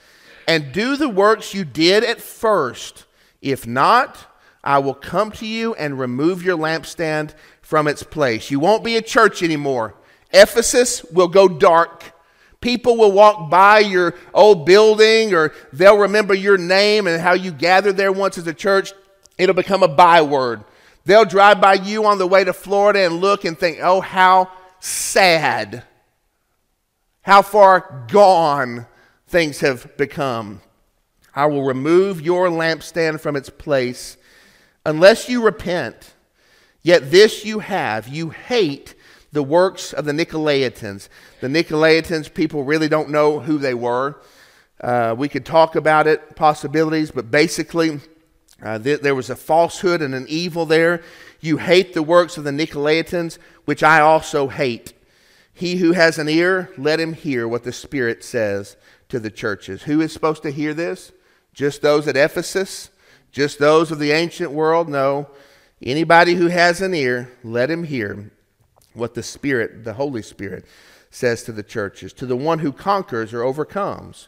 and 0.48 0.71
do 0.74 0.98
the 0.98 1.10
works 1.10 1.53
you 1.53 1.63
did 1.63 2.03
at 2.03 2.19
first. 2.19 3.05
If 3.41 3.65
not, 3.65 4.17
I 4.63 4.80
will 4.80 4.94
come 4.94 5.32
to 5.34 5.46
you 5.46 5.74
and 5.75 6.00
remove 6.00 6.44
your 6.44 6.58
lampstand 6.58 7.34
from 7.62 7.88
its 7.88 8.03
place. 8.03 8.51
You 8.51 8.60
won't 8.60 8.84
be 8.84 8.96
a 8.96 9.01
church 9.01 9.41
anymore. 9.41 9.96
Ephesus 10.32 11.03
will 11.06 11.27
go 11.27 11.48
dark. 11.48 12.13
People 12.62 12.96
will 12.96 13.12
walk 13.12 13.50
by 13.50 13.80
your 13.80 14.13
old 14.34 14.65
building 14.65 15.34
or 15.34 15.51
they'll 15.74 15.98
remember 15.98 16.36
your 16.36 16.58
name 16.58 17.08
and 17.08 17.20
how 17.20 17.34
you 17.34 17.51
gathered 17.51 17.98
there 17.98 18.12
once 18.12 18.38
as 18.38 18.46
a 18.46 18.53
church. 18.53 18.94
It'll 19.38 19.56
become 19.56 19.82
a 19.82 19.88
byword. 19.88 20.63
They'll 21.06 21.25
drive 21.25 21.60
by 21.60 21.74
you 21.74 22.06
on 22.06 22.20
the 22.20 22.27
way 22.27 22.44
to 22.44 22.53
Florida 22.53 23.00
and 23.00 23.15
look 23.20 23.46
and 23.46 23.58
think, 23.58 23.80
oh, 23.82 24.01
how 24.01 24.51
sad, 24.80 25.84
how 27.24 27.41
far 27.41 28.06
gone 28.12 28.86
things 29.27 29.62
have 29.62 29.98
become. 29.98 30.62
I 31.34 31.48
will 31.48 31.63
remove 31.63 32.22
your 32.22 32.50
lampstand 32.50 33.22
from 33.22 33.36
its 33.36 33.50
place 33.50 34.18
unless 34.85 35.29
you 35.29 35.43
repent. 35.43 36.13
Yet 36.83 37.11
this 37.11 37.45
you 37.45 37.59
have 37.59 38.07
you 38.07 38.29
hate 38.29 38.95
the 39.31 39.43
works 39.43 39.93
of 39.93 40.05
the 40.05 40.11
Nicolaitans. 40.11 41.07
The 41.39 41.47
Nicolaitans, 41.47 42.33
people 42.33 42.63
really 42.63 42.89
don't 42.89 43.09
know 43.09 43.39
who 43.39 43.57
they 43.57 43.73
were. 43.73 44.21
Uh, 44.79 45.15
we 45.17 45.29
could 45.29 45.45
talk 45.45 45.75
about 45.75 46.07
it, 46.07 46.35
possibilities, 46.35 47.11
but 47.11 47.31
basically, 47.31 48.00
uh, 48.61 48.79
th- 48.79 49.01
there 49.01 49.15
was 49.15 49.29
a 49.29 49.35
falsehood 49.35 50.01
and 50.01 50.13
an 50.13 50.25
evil 50.27 50.65
there. 50.65 51.03
You 51.39 51.57
hate 51.57 51.93
the 51.93 52.03
works 52.03 52.38
of 52.38 52.43
the 52.43 52.51
Nicolaitans, 52.51 53.38
which 53.65 53.83
I 53.83 54.00
also 54.00 54.47
hate. 54.47 54.93
He 55.53 55.77
who 55.77 55.91
has 55.91 56.17
an 56.17 56.27
ear, 56.27 56.71
let 56.77 57.00
him 57.00 57.13
hear 57.13 57.47
what 57.47 57.63
the 57.63 57.71
Spirit 57.71 58.23
says 58.23 58.75
to 59.09 59.19
the 59.19 59.31
churches. 59.31 59.83
Who 59.83 60.01
is 60.01 60.11
supposed 60.11 60.43
to 60.43 60.51
hear 60.51 60.73
this? 60.73 61.11
Just 61.53 61.81
those 61.81 62.07
at 62.07 62.17
Ephesus? 62.17 62.89
Just 63.31 63.59
those 63.59 63.91
of 63.91 64.00
the 64.00 64.11
ancient 64.11 64.51
world? 64.51 64.89
know. 64.89 65.29
Anybody 65.81 66.35
who 66.35 66.47
has 66.47 66.81
an 66.81 66.93
ear, 66.93 67.31
let 67.43 67.71
him 67.71 67.85
hear 67.85 68.31
what 68.93 69.15
the 69.15 69.23
Spirit, 69.23 69.83
the 69.83 69.93
Holy 69.93 70.21
Spirit, 70.21 70.65
says 71.09 71.43
to 71.43 71.51
the 71.51 71.63
churches. 71.63 72.13
To 72.13 72.25
the 72.25 72.35
one 72.35 72.59
who 72.59 72.71
conquers 72.71 73.33
or 73.33 73.43
overcomes, 73.43 74.27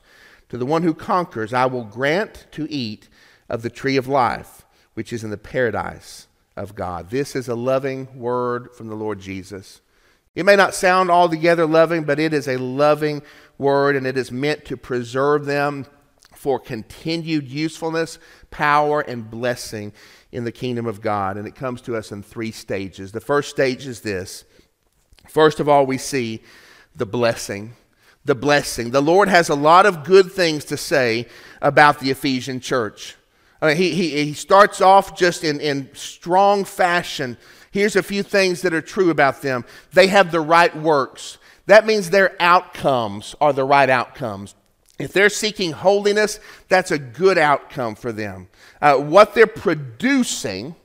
to 0.49 0.57
the 0.57 0.65
one 0.65 0.83
who 0.83 0.93
conquers, 0.93 1.53
I 1.53 1.65
will 1.65 1.83
grant 1.83 2.47
to 2.51 2.71
eat 2.71 3.07
of 3.49 3.61
the 3.61 3.69
tree 3.69 3.97
of 3.97 4.07
life, 4.07 4.65
which 4.93 5.13
is 5.13 5.23
in 5.23 5.29
the 5.29 5.37
paradise 5.37 6.27
of 6.55 6.75
God. 6.75 7.09
This 7.09 7.35
is 7.35 7.47
a 7.47 7.55
loving 7.55 8.19
word 8.19 8.73
from 8.73 8.87
the 8.87 8.95
Lord 8.95 9.19
Jesus. 9.19 9.81
It 10.35 10.45
may 10.45 10.55
not 10.55 10.73
sound 10.73 11.11
altogether 11.11 11.65
loving, 11.65 12.03
but 12.03 12.19
it 12.19 12.33
is 12.33 12.47
a 12.47 12.57
loving 12.57 13.21
word, 13.57 13.95
and 13.95 14.07
it 14.07 14.17
is 14.17 14.31
meant 14.31 14.65
to 14.65 14.77
preserve 14.77 15.45
them 15.45 15.85
for 16.43 16.59
continued 16.59 17.47
usefulness, 17.47 18.19
power, 18.51 18.99
and 18.99 19.31
blessing 19.31 19.93
in 20.33 20.43
the 20.43 20.51
kingdom 20.51 20.85
of 20.85 20.99
God. 20.99 21.37
And 21.37 21.47
it 21.47 21.55
comes 21.55 21.79
to 21.83 21.95
us 21.95 22.11
in 22.11 22.21
three 22.21 22.51
stages. 22.51 23.13
The 23.13 23.21
first 23.21 23.49
stage 23.49 23.87
is 23.87 24.01
this 24.01 24.43
First 25.29 25.61
of 25.61 25.69
all, 25.69 25.85
we 25.85 25.97
see 25.97 26.41
the 26.93 27.05
blessing. 27.05 27.75
The 28.25 28.35
blessing. 28.35 28.91
The 28.91 29.01
Lord 29.01 29.29
has 29.29 29.47
a 29.47 29.55
lot 29.55 29.85
of 29.85 30.03
good 30.03 30.33
things 30.33 30.65
to 30.65 30.75
say 30.75 31.27
about 31.61 32.01
the 32.01 32.11
Ephesian 32.11 32.59
church. 32.59 33.15
I 33.61 33.67
mean, 33.67 33.77
he, 33.77 33.91
he, 33.91 34.25
he 34.25 34.33
starts 34.33 34.81
off 34.81 35.17
just 35.17 35.45
in, 35.45 35.61
in 35.61 35.89
strong 35.93 36.65
fashion. 36.65 37.37
Here's 37.71 37.95
a 37.95 38.03
few 38.03 38.21
things 38.21 38.63
that 38.63 38.73
are 38.73 38.81
true 38.81 39.11
about 39.11 39.41
them 39.41 39.63
they 39.93 40.07
have 40.07 40.33
the 40.33 40.41
right 40.41 40.75
works. 40.75 41.37
That 41.67 41.85
means 41.85 42.09
their 42.09 42.35
outcomes 42.41 43.33
are 43.39 43.53
the 43.53 43.63
right 43.63 43.89
outcomes. 43.89 44.55
If 44.99 45.11
they're 45.11 45.29
seeking 45.29 45.71
holiness, 45.71 46.39
that's 46.69 46.91
a 46.91 46.99
good 46.99 47.37
outcome 47.37 47.95
for 47.95 48.11
them. 48.11 48.47
Uh, 48.81 48.97
what 48.97 49.33
they're 49.33 49.47
producing, 49.47 50.75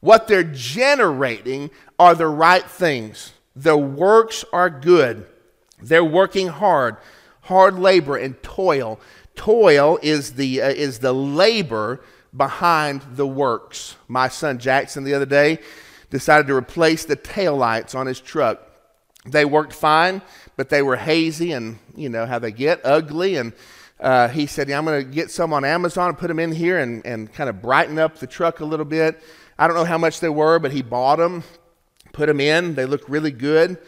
what 0.00 0.28
they're 0.28 0.44
generating, 0.44 1.70
are 1.98 2.14
the 2.14 2.28
right 2.28 2.64
things. 2.64 3.32
The 3.54 3.76
works 3.76 4.44
are 4.52 4.70
good. 4.70 5.26
They're 5.80 6.04
working 6.04 6.48
hard, 6.48 6.96
hard 7.42 7.78
labor 7.78 8.16
and 8.16 8.40
toil. 8.42 9.00
Toil 9.34 9.98
is 10.02 10.34
the, 10.34 10.62
uh, 10.62 10.68
is 10.68 11.00
the 11.00 11.12
labor 11.12 12.02
behind 12.34 13.02
the 13.14 13.26
works. 13.26 13.96
My 14.08 14.28
son 14.28 14.58
Jackson 14.58 15.04
the 15.04 15.14
other 15.14 15.26
day 15.26 15.58
decided 16.10 16.46
to 16.46 16.54
replace 16.54 17.04
the 17.04 17.16
tail 17.16 17.56
lights 17.56 17.94
on 17.94 18.06
his 18.06 18.20
truck. 18.20 18.62
They 19.24 19.44
worked 19.44 19.72
fine, 19.72 20.22
but 20.56 20.68
they 20.68 20.82
were 20.82 20.96
hazy 20.96 21.52
and, 21.52 21.78
you 21.94 22.08
know, 22.08 22.26
how 22.26 22.38
they 22.38 22.52
get 22.52 22.80
ugly. 22.84 23.36
And 23.36 23.52
uh, 24.00 24.28
he 24.28 24.46
said, 24.46 24.68
yeah, 24.68 24.78
I'm 24.78 24.84
going 24.84 25.04
to 25.04 25.10
get 25.10 25.30
some 25.30 25.52
on 25.52 25.64
Amazon 25.64 26.08
and 26.10 26.18
put 26.18 26.28
them 26.28 26.38
in 26.38 26.52
here 26.52 26.78
and, 26.78 27.04
and 27.06 27.32
kind 27.32 27.48
of 27.50 27.62
brighten 27.62 27.98
up 27.98 28.18
the 28.18 28.26
truck 28.26 28.60
a 28.60 28.64
little 28.64 28.86
bit. 28.86 29.20
I 29.58 29.66
don't 29.66 29.76
know 29.76 29.84
how 29.84 29.98
much 29.98 30.20
they 30.20 30.28
were, 30.28 30.58
but 30.58 30.72
he 30.72 30.82
bought 30.82 31.16
them, 31.16 31.44
put 32.12 32.26
them 32.26 32.40
in. 32.40 32.74
They 32.74 32.86
look 32.86 33.08
really 33.08 33.30
good. 33.30 33.78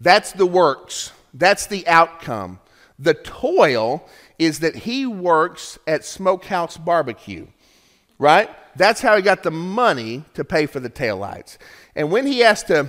That's 0.00 0.32
the 0.32 0.46
works, 0.46 1.12
that's 1.32 1.66
the 1.66 1.86
outcome. 1.88 2.60
The 2.98 3.14
toil 3.14 4.06
is 4.38 4.60
that 4.60 4.74
he 4.74 5.06
works 5.06 5.78
at 5.86 6.04
Smokehouse 6.04 6.76
Barbecue 6.76 7.46
right? 8.18 8.50
That's 8.76 9.00
how 9.00 9.16
he 9.16 9.22
got 9.22 9.42
the 9.42 9.50
money 9.50 10.24
to 10.34 10.44
pay 10.44 10.66
for 10.66 10.80
the 10.80 10.90
taillights. 10.90 11.58
And 11.94 12.10
when 12.10 12.26
he 12.26 12.40
has 12.40 12.62
to 12.64 12.88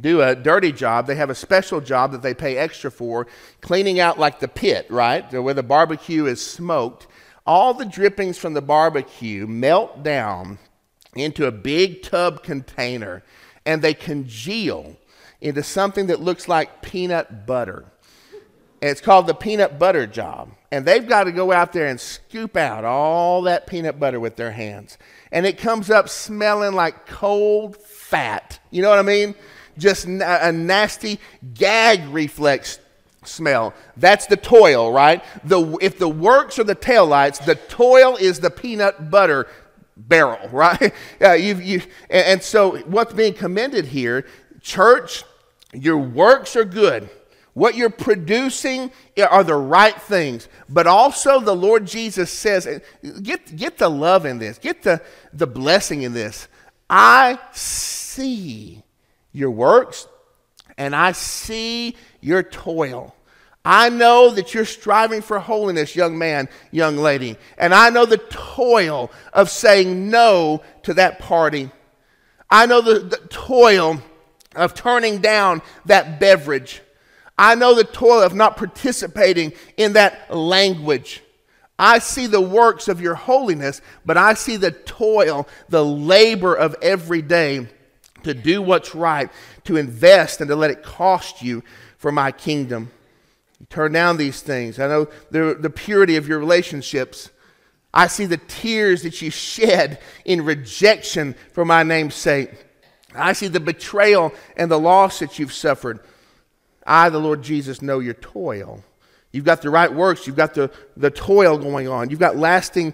do 0.00 0.22
a 0.22 0.34
dirty 0.34 0.72
job, 0.72 1.06
they 1.06 1.16
have 1.16 1.30
a 1.30 1.34
special 1.34 1.80
job 1.80 2.12
that 2.12 2.22
they 2.22 2.34
pay 2.34 2.56
extra 2.56 2.90
for, 2.90 3.26
cleaning 3.60 4.00
out 4.00 4.18
like 4.18 4.40
the 4.40 4.48
pit, 4.48 4.86
right? 4.88 5.30
Where 5.32 5.54
the 5.54 5.62
barbecue 5.62 6.26
is 6.26 6.44
smoked. 6.44 7.06
All 7.46 7.74
the 7.74 7.84
drippings 7.84 8.38
from 8.38 8.54
the 8.54 8.62
barbecue 8.62 9.46
melt 9.46 10.02
down 10.02 10.58
into 11.14 11.46
a 11.46 11.52
big 11.52 12.02
tub 12.02 12.42
container 12.42 13.22
and 13.66 13.82
they 13.82 13.94
congeal 13.94 14.96
into 15.40 15.62
something 15.62 16.06
that 16.06 16.20
looks 16.20 16.48
like 16.48 16.82
peanut 16.82 17.46
butter. 17.46 17.84
And 18.80 18.90
it's 18.90 19.00
called 19.00 19.26
the 19.26 19.34
peanut 19.34 19.78
butter 19.78 20.06
job. 20.06 20.50
And 20.72 20.86
they've 20.86 21.06
got 21.06 21.24
to 21.24 21.32
go 21.32 21.52
out 21.52 21.72
there 21.72 21.86
and 21.86 22.00
scoop 22.00 22.56
out 22.56 22.84
all 22.84 23.42
that 23.42 23.66
peanut 23.66 24.00
butter 24.00 24.18
with 24.18 24.36
their 24.36 24.52
hands. 24.52 24.98
And 25.30 25.46
it 25.46 25.58
comes 25.58 25.90
up 25.90 26.08
smelling 26.08 26.74
like 26.74 27.06
cold 27.06 27.76
fat. 27.76 28.58
You 28.70 28.82
know 28.82 28.90
what 28.90 28.98
I 28.98 29.02
mean? 29.02 29.34
Just 29.78 30.06
a 30.06 30.52
nasty 30.52 31.18
gag 31.54 32.06
reflex 32.08 32.78
smell. 33.24 33.74
That's 33.96 34.26
the 34.26 34.36
toil, 34.36 34.92
right? 34.92 35.24
The, 35.44 35.78
if 35.80 35.98
the 35.98 36.08
works 36.08 36.58
are 36.58 36.64
the 36.64 36.76
taillights, 36.76 37.44
the 37.44 37.54
toil 37.54 38.16
is 38.16 38.40
the 38.40 38.50
peanut 38.50 39.10
butter 39.10 39.48
barrel, 39.96 40.48
right? 40.52 40.92
Uh, 41.20 41.32
you've, 41.32 41.62
you, 41.62 41.82
and, 42.10 42.26
and 42.26 42.42
so 42.42 42.78
what's 42.78 43.14
being 43.14 43.34
commended 43.34 43.86
here, 43.86 44.26
church, 44.60 45.24
your 45.72 45.98
works 45.98 46.56
are 46.56 46.64
good 46.64 47.08
what 47.54 47.74
you're 47.74 47.90
producing 47.90 48.90
are 49.18 49.44
the 49.44 49.54
right 49.54 50.00
things. 50.00 50.48
But 50.68 50.86
also, 50.86 51.40
the 51.40 51.54
Lord 51.54 51.86
Jesus 51.86 52.30
says, 52.30 52.80
get, 53.22 53.56
get 53.56 53.78
the 53.78 53.90
love 53.90 54.24
in 54.24 54.38
this, 54.38 54.58
get 54.58 54.82
the, 54.82 55.02
the 55.32 55.46
blessing 55.46 56.02
in 56.02 56.12
this. 56.12 56.48
I 56.88 57.38
see 57.52 58.82
your 59.32 59.50
works 59.50 60.06
and 60.76 60.94
I 60.94 61.12
see 61.12 61.96
your 62.20 62.42
toil. 62.42 63.14
I 63.64 63.90
know 63.90 64.30
that 64.30 64.54
you're 64.54 64.64
striving 64.64 65.22
for 65.22 65.38
holiness, 65.38 65.94
young 65.94 66.18
man, 66.18 66.48
young 66.70 66.96
lady. 66.96 67.36
And 67.56 67.72
I 67.72 67.90
know 67.90 68.06
the 68.06 68.18
toil 68.18 69.12
of 69.32 69.50
saying 69.50 70.10
no 70.10 70.62
to 70.82 70.94
that 70.94 71.20
party. 71.20 71.70
I 72.50 72.66
know 72.66 72.80
the, 72.80 72.98
the 72.98 73.18
toil 73.28 74.02
of 74.56 74.74
turning 74.74 75.18
down 75.20 75.62
that 75.86 76.18
beverage. 76.18 76.82
I 77.38 77.54
know 77.54 77.74
the 77.74 77.84
toil 77.84 78.22
of 78.22 78.34
not 78.34 78.56
participating 78.56 79.52
in 79.76 79.92
that 79.92 80.34
language. 80.34 81.22
I 81.78 82.00
see 82.00 82.26
the 82.26 82.40
works 82.40 82.88
of 82.88 83.00
your 83.00 83.14
holiness, 83.14 83.80
but 84.04 84.16
I 84.16 84.34
see 84.34 84.56
the 84.56 84.70
toil, 84.72 85.48
the 85.68 85.84
labor 85.84 86.54
of 86.54 86.76
every 86.82 87.22
day 87.22 87.68
to 88.24 88.34
do 88.34 88.62
what's 88.62 88.94
right, 88.94 89.30
to 89.64 89.76
invest 89.76 90.40
and 90.40 90.48
to 90.48 90.56
let 90.56 90.70
it 90.70 90.82
cost 90.82 91.42
you 91.42 91.62
for 91.98 92.12
my 92.12 92.32
kingdom. 92.32 92.90
You 93.60 93.66
turn 93.66 93.92
down 93.92 94.16
these 94.16 94.42
things. 94.42 94.78
I 94.78 94.88
know 94.88 95.08
the, 95.30 95.56
the 95.58 95.70
purity 95.70 96.16
of 96.16 96.28
your 96.28 96.38
relationships. 96.38 97.30
I 97.94 98.06
see 98.06 98.26
the 98.26 98.38
tears 98.38 99.02
that 99.02 99.20
you 99.20 99.30
shed 99.30 100.00
in 100.24 100.44
rejection 100.44 101.34
for 101.52 101.64
my 101.64 101.82
name's 101.82 102.14
sake. 102.14 102.50
I 103.14 103.34
see 103.34 103.48
the 103.48 103.60
betrayal 103.60 104.32
and 104.56 104.70
the 104.70 104.78
loss 104.78 105.18
that 105.18 105.38
you've 105.38 105.52
suffered. 105.52 106.00
I, 106.86 107.10
the 107.10 107.18
Lord 107.20 107.42
Jesus, 107.42 107.82
know 107.82 107.98
your 107.98 108.14
toil. 108.14 108.82
You've 109.30 109.44
got 109.44 109.62
the 109.62 109.70
right 109.70 109.92
works, 109.92 110.26
you've 110.26 110.36
got 110.36 110.54
the, 110.54 110.70
the 110.96 111.10
toil 111.10 111.56
going 111.56 111.88
on, 111.88 112.10
you've 112.10 112.20
got 112.20 112.36
lasting 112.36 112.92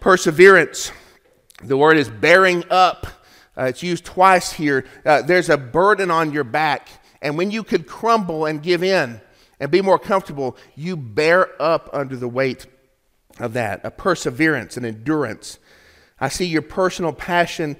perseverance. 0.00 0.92
The 1.62 1.76
word 1.76 1.96
is 1.96 2.08
bearing 2.08 2.64
up. 2.70 3.06
Uh, 3.58 3.64
it's 3.64 3.82
used 3.82 4.04
twice 4.04 4.52
here. 4.52 4.84
Uh, 5.04 5.22
there's 5.22 5.48
a 5.48 5.56
burden 5.56 6.10
on 6.10 6.32
your 6.32 6.44
back, 6.44 6.88
and 7.20 7.36
when 7.36 7.50
you 7.50 7.64
could 7.64 7.86
crumble 7.86 8.46
and 8.46 8.62
give 8.62 8.82
in 8.82 9.20
and 9.58 9.70
be 9.70 9.82
more 9.82 9.98
comfortable, 9.98 10.56
you 10.76 10.96
bear 10.96 11.60
up 11.60 11.90
under 11.92 12.16
the 12.16 12.28
weight 12.28 12.66
of 13.40 13.52
that 13.54 13.80
a 13.84 13.90
perseverance, 13.90 14.76
an 14.76 14.84
endurance. 14.84 15.58
I 16.20 16.28
see 16.28 16.46
your 16.46 16.62
personal 16.62 17.12
passion 17.12 17.76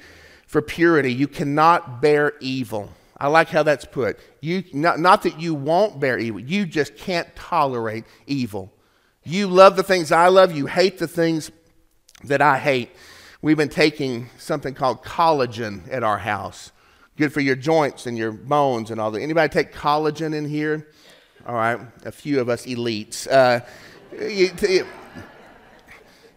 for 0.47 0.63
purity. 0.63 1.13
You 1.13 1.29
cannot 1.29 2.01
bear 2.01 2.35
evil. 2.41 2.91
I 3.17 3.29
like 3.29 3.49
how 3.49 3.65
that's 3.65 3.85
put. 3.85 4.19
You, 4.41 4.65
not, 4.73 5.01
not 5.01 5.23
that 5.23 5.41
you 5.41 5.55
won't 5.55 5.99
bear 5.99 6.19
evil, 6.19 6.41
you 6.41 6.67
just 6.67 6.97
can't 6.97 7.35
tolerate 7.37 8.05
evil. 8.27 8.73
You 9.25 9.49
love 9.49 9.77
the 9.77 9.83
things 9.83 10.11
I 10.11 10.29
love, 10.29 10.53
you 10.53 10.67
hate 10.67 10.99
the 10.99 11.09
things 11.09 11.51
that 12.25 12.41
I 12.41 12.59
hate. 12.59 12.91
We've 13.41 13.57
been 13.57 13.69
taking 13.69 14.31
something 14.37 14.75
called 14.75 15.05
collagen 15.05 15.93
at 15.93 16.03
our 16.03 16.19
house. 16.19 16.73
Good 17.17 17.33
for 17.33 17.41
your 17.41 17.55
joints 17.55 18.07
and 18.07 18.19
your 18.19 18.33
bones 18.33 18.91
and 18.91 19.01
all 19.01 19.13
that. 19.13 19.23
Anybody 19.23 19.49
take 19.53 19.73
collagen 19.73 20.35
in 20.35 20.45
here? 20.45 20.89
All 21.47 21.55
right, 21.55 21.79
a 22.05 22.11
few 22.11 22.41
of 22.41 22.49
us 22.49 22.67
elites. 22.67 23.31
Uh, 23.31 23.61
it, 24.11 24.61
it, 24.65 24.87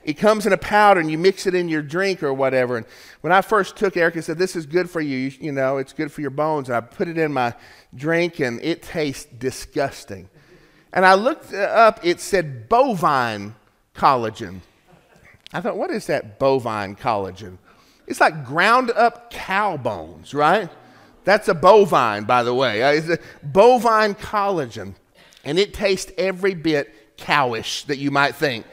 it 0.04 0.14
comes 0.14 0.46
in 0.46 0.54
a 0.54 0.58
powder 0.58 1.00
and 1.00 1.10
you 1.10 1.18
mix 1.18 1.48
it 1.48 1.56
in 1.56 1.70
your 1.70 1.82
drink 1.82 2.22
or 2.22 2.36
whatever. 2.36 2.78
And 2.78 2.86
when 3.22 3.34
I 3.34 3.42
first 3.42 3.76
took 3.76 3.98
Erica 3.98 4.22
said, 4.22 4.38
This 4.38 4.56
is 4.56 4.68
good 4.68 4.88
for 4.88 5.02
you. 5.02 5.18
you. 5.18 5.32
You 5.40 5.52
know, 5.52 5.78
it's 5.78 5.94
good 5.94 6.12
for 6.12 6.22
your 6.22 6.30
bones. 6.30 6.70
And 6.70 6.76
I 6.76 6.82
put 6.82 7.08
it 7.08 7.18
in 7.18 7.34
my 7.34 7.56
drink 7.96 8.40
and 8.40 8.62
it 8.62 8.84
tastes 8.84 9.26
disgusting. 9.26 10.30
And 10.94 11.04
I 11.04 11.16
looked 11.16 11.52
up, 11.52 12.00
it 12.04 12.20
said 12.20 12.70
bovine 12.70 13.56
collagen. 13.96 14.62
I 15.54 15.62
thought, 15.62 15.78
What 15.78 15.92
is 15.92 16.08
that 16.08 16.40
bovine 16.40 16.96
collagen? 16.96 17.58
It's 18.08 18.20
like 18.20 18.46
ground 18.46 18.92
up 18.92 19.32
cow 19.32 19.78
bones, 19.78 20.34
right? 20.34 20.70
That's 21.24 21.48
a 21.48 21.54
bovine, 21.54 22.26
by 22.26 22.44
the 22.44 22.54
way. 22.54 22.84
Uh, 22.84 22.92
it's 22.92 23.10
a 23.10 23.20
bovine 23.44 24.16
collagen. 24.16 24.96
And 25.44 25.58
it 25.60 25.74
tastes 25.74 26.12
every 26.18 26.54
bit 26.54 27.18
cowish 27.18 27.86
that 27.86 27.98
you 27.98 28.12
might 28.12 28.36
think. 28.36 28.66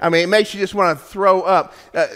I 0.00 0.08
mean, 0.08 0.22
it 0.22 0.28
makes 0.28 0.54
you 0.54 0.60
just 0.60 0.74
want 0.74 0.98
to 0.98 1.04
throw 1.04 1.42
up. 1.42 1.74
Uh, 1.92 2.06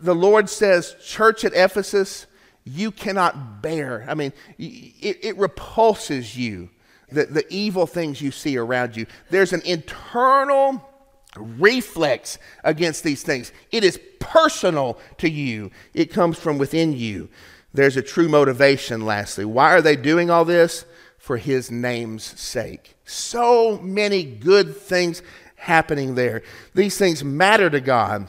the 0.00 0.14
Lord 0.14 0.48
says, 0.48 0.94
Church 1.02 1.44
at 1.44 1.52
Ephesus, 1.54 2.26
you 2.64 2.90
cannot 2.90 3.62
bear. 3.62 4.04
I 4.08 4.14
mean, 4.14 4.32
it, 4.58 5.18
it 5.22 5.38
repulses 5.38 6.36
you, 6.36 6.70
the, 7.10 7.26
the 7.26 7.46
evil 7.48 7.86
things 7.86 8.20
you 8.20 8.30
see 8.30 8.56
around 8.56 8.96
you. 8.96 9.06
There's 9.30 9.52
an 9.52 9.62
internal 9.64 10.89
reflex 11.36 12.38
against 12.64 13.04
these 13.04 13.22
things. 13.22 13.52
It 13.70 13.84
is 13.84 14.00
personal 14.18 14.98
to 15.18 15.28
you, 15.28 15.70
it 15.94 16.12
comes 16.12 16.38
from 16.38 16.58
within 16.58 16.92
you. 16.92 17.28
There's 17.72 17.96
a 17.96 18.02
true 18.02 18.28
motivation, 18.28 19.06
lastly. 19.06 19.44
Why 19.44 19.72
are 19.72 19.82
they 19.82 19.96
doing 19.96 20.30
all 20.30 20.44
this? 20.44 20.84
For 21.18 21.36
his 21.36 21.70
name's 21.70 22.24
sake. 22.24 22.96
So 23.04 23.78
many 23.78 24.24
good 24.24 24.76
things 24.76 25.22
happening 25.54 26.14
there. 26.14 26.42
These 26.74 26.98
things 26.98 27.22
matter 27.22 27.70
to 27.70 27.80
God, 27.80 28.28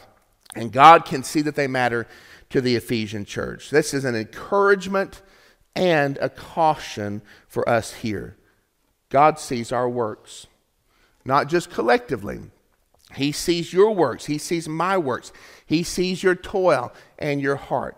and 0.55 0.71
God 0.71 1.05
can 1.05 1.23
see 1.23 1.41
that 1.41 1.55
they 1.55 1.67
matter 1.67 2.07
to 2.49 2.61
the 2.61 2.75
Ephesian 2.75 3.25
church. 3.25 3.69
This 3.69 3.93
is 3.93 4.05
an 4.05 4.15
encouragement 4.15 5.21
and 5.75 6.17
a 6.17 6.29
caution 6.29 7.21
for 7.47 7.67
us 7.67 7.93
here. 7.93 8.35
God 9.09 9.39
sees 9.39 9.71
our 9.71 9.89
works, 9.89 10.47
not 11.25 11.47
just 11.47 11.71
collectively. 11.71 12.41
He 13.15 13.31
sees 13.31 13.73
your 13.73 13.91
works, 13.91 14.25
He 14.25 14.37
sees 14.37 14.67
my 14.67 14.97
works, 14.97 15.31
He 15.65 15.83
sees 15.83 16.23
your 16.23 16.35
toil 16.35 16.93
and 17.19 17.41
your 17.41 17.55
heart. 17.55 17.97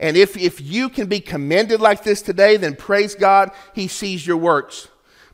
And 0.00 0.16
if, 0.16 0.36
if 0.36 0.60
you 0.60 0.88
can 0.88 1.06
be 1.06 1.20
commended 1.20 1.80
like 1.80 2.02
this 2.02 2.22
today, 2.22 2.56
then 2.56 2.74
praise 2.74 3.14
God, 3.14 3.52
He 3.74 3.86
sees 3.88 4.26
your 4.26 4.36
works. 4.36 4.88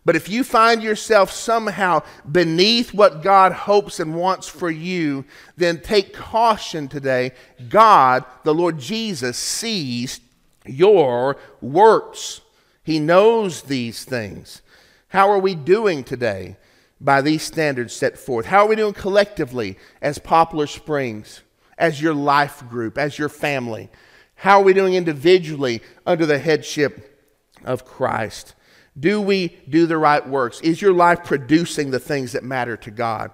But 0.05 0.17
if 0.17 0.29
you 0.29 0.43
find 0.43 0.83
yourself 0.83 1.31
somehow 1.31 2.03
beneath 2.31 2.95
what 2.95 3.23
God 3.23 3.53
hopes 3.53 4.01
and 4.01 4.15
wants 4.15 4.49
for 4.49 4.71
you, 4.71 5.25
then 5.57 5.81
take 5.81 6.15
caution 6.15 6.89
today. 6.89 7.33
God, 7.69 8.25
the 8.43 8.55
Lord 8.55 8.79
Jesus, 8.79 9.37
sees 9.37 10.21
your 10.65 11.37
works. 11.61 12.41
He 12.83 12.99
knows 12.99 13.63
these 13.63 14.05
things. 14.05 14.63
How 15.09 15.31
are 15.31 15.39
we 15.39 15.55
doing 15.55 16.05
today 16.05 16.57
by 17.01 17.21
these 17.21 17.43
standards 17.43 17.93
set 17.93 18.19
forth? 18.19 18.47
How 18.47 18.65
are 18.65 18.69
we 18.69 18.77
doing 18.77 18.95
collectively 18.95 19.79
as 20.03 20.19
Poplar 20.19 20.67
Springs, 20.67 21.43
as 21.77 22.03
your 22.03 22.15
life 22.15 22.63
group, 22.69 22.99
as 22.99 23.19
your 23.19 23.29
family? 23.29 23.89
How 24.35 24.61
are 24.61 24.65
we 24.65 24.73
doing 24.73 24.95
individually 24.95 25.83
under 26.07 26.27
the 26.27 26.39
headship 26.39 27.27
of 27.65 27.85
Christ? 27.85 28.55
Do 28.99 29.21
we 29.21 29.57
do 29.69 29.87
the 29.87 29.99
right 29.99 30.27
works? 30.27 30.61
Is 30.61 30.83
your 30.83 30.93
life 30.93 31.25
producing 31.25 31.91
the 31.91 32.01
things 32.01 32.33
that 32.33 32.43
matter 32.43 32.77
to 32.79 32.91
God? 32.91 33.31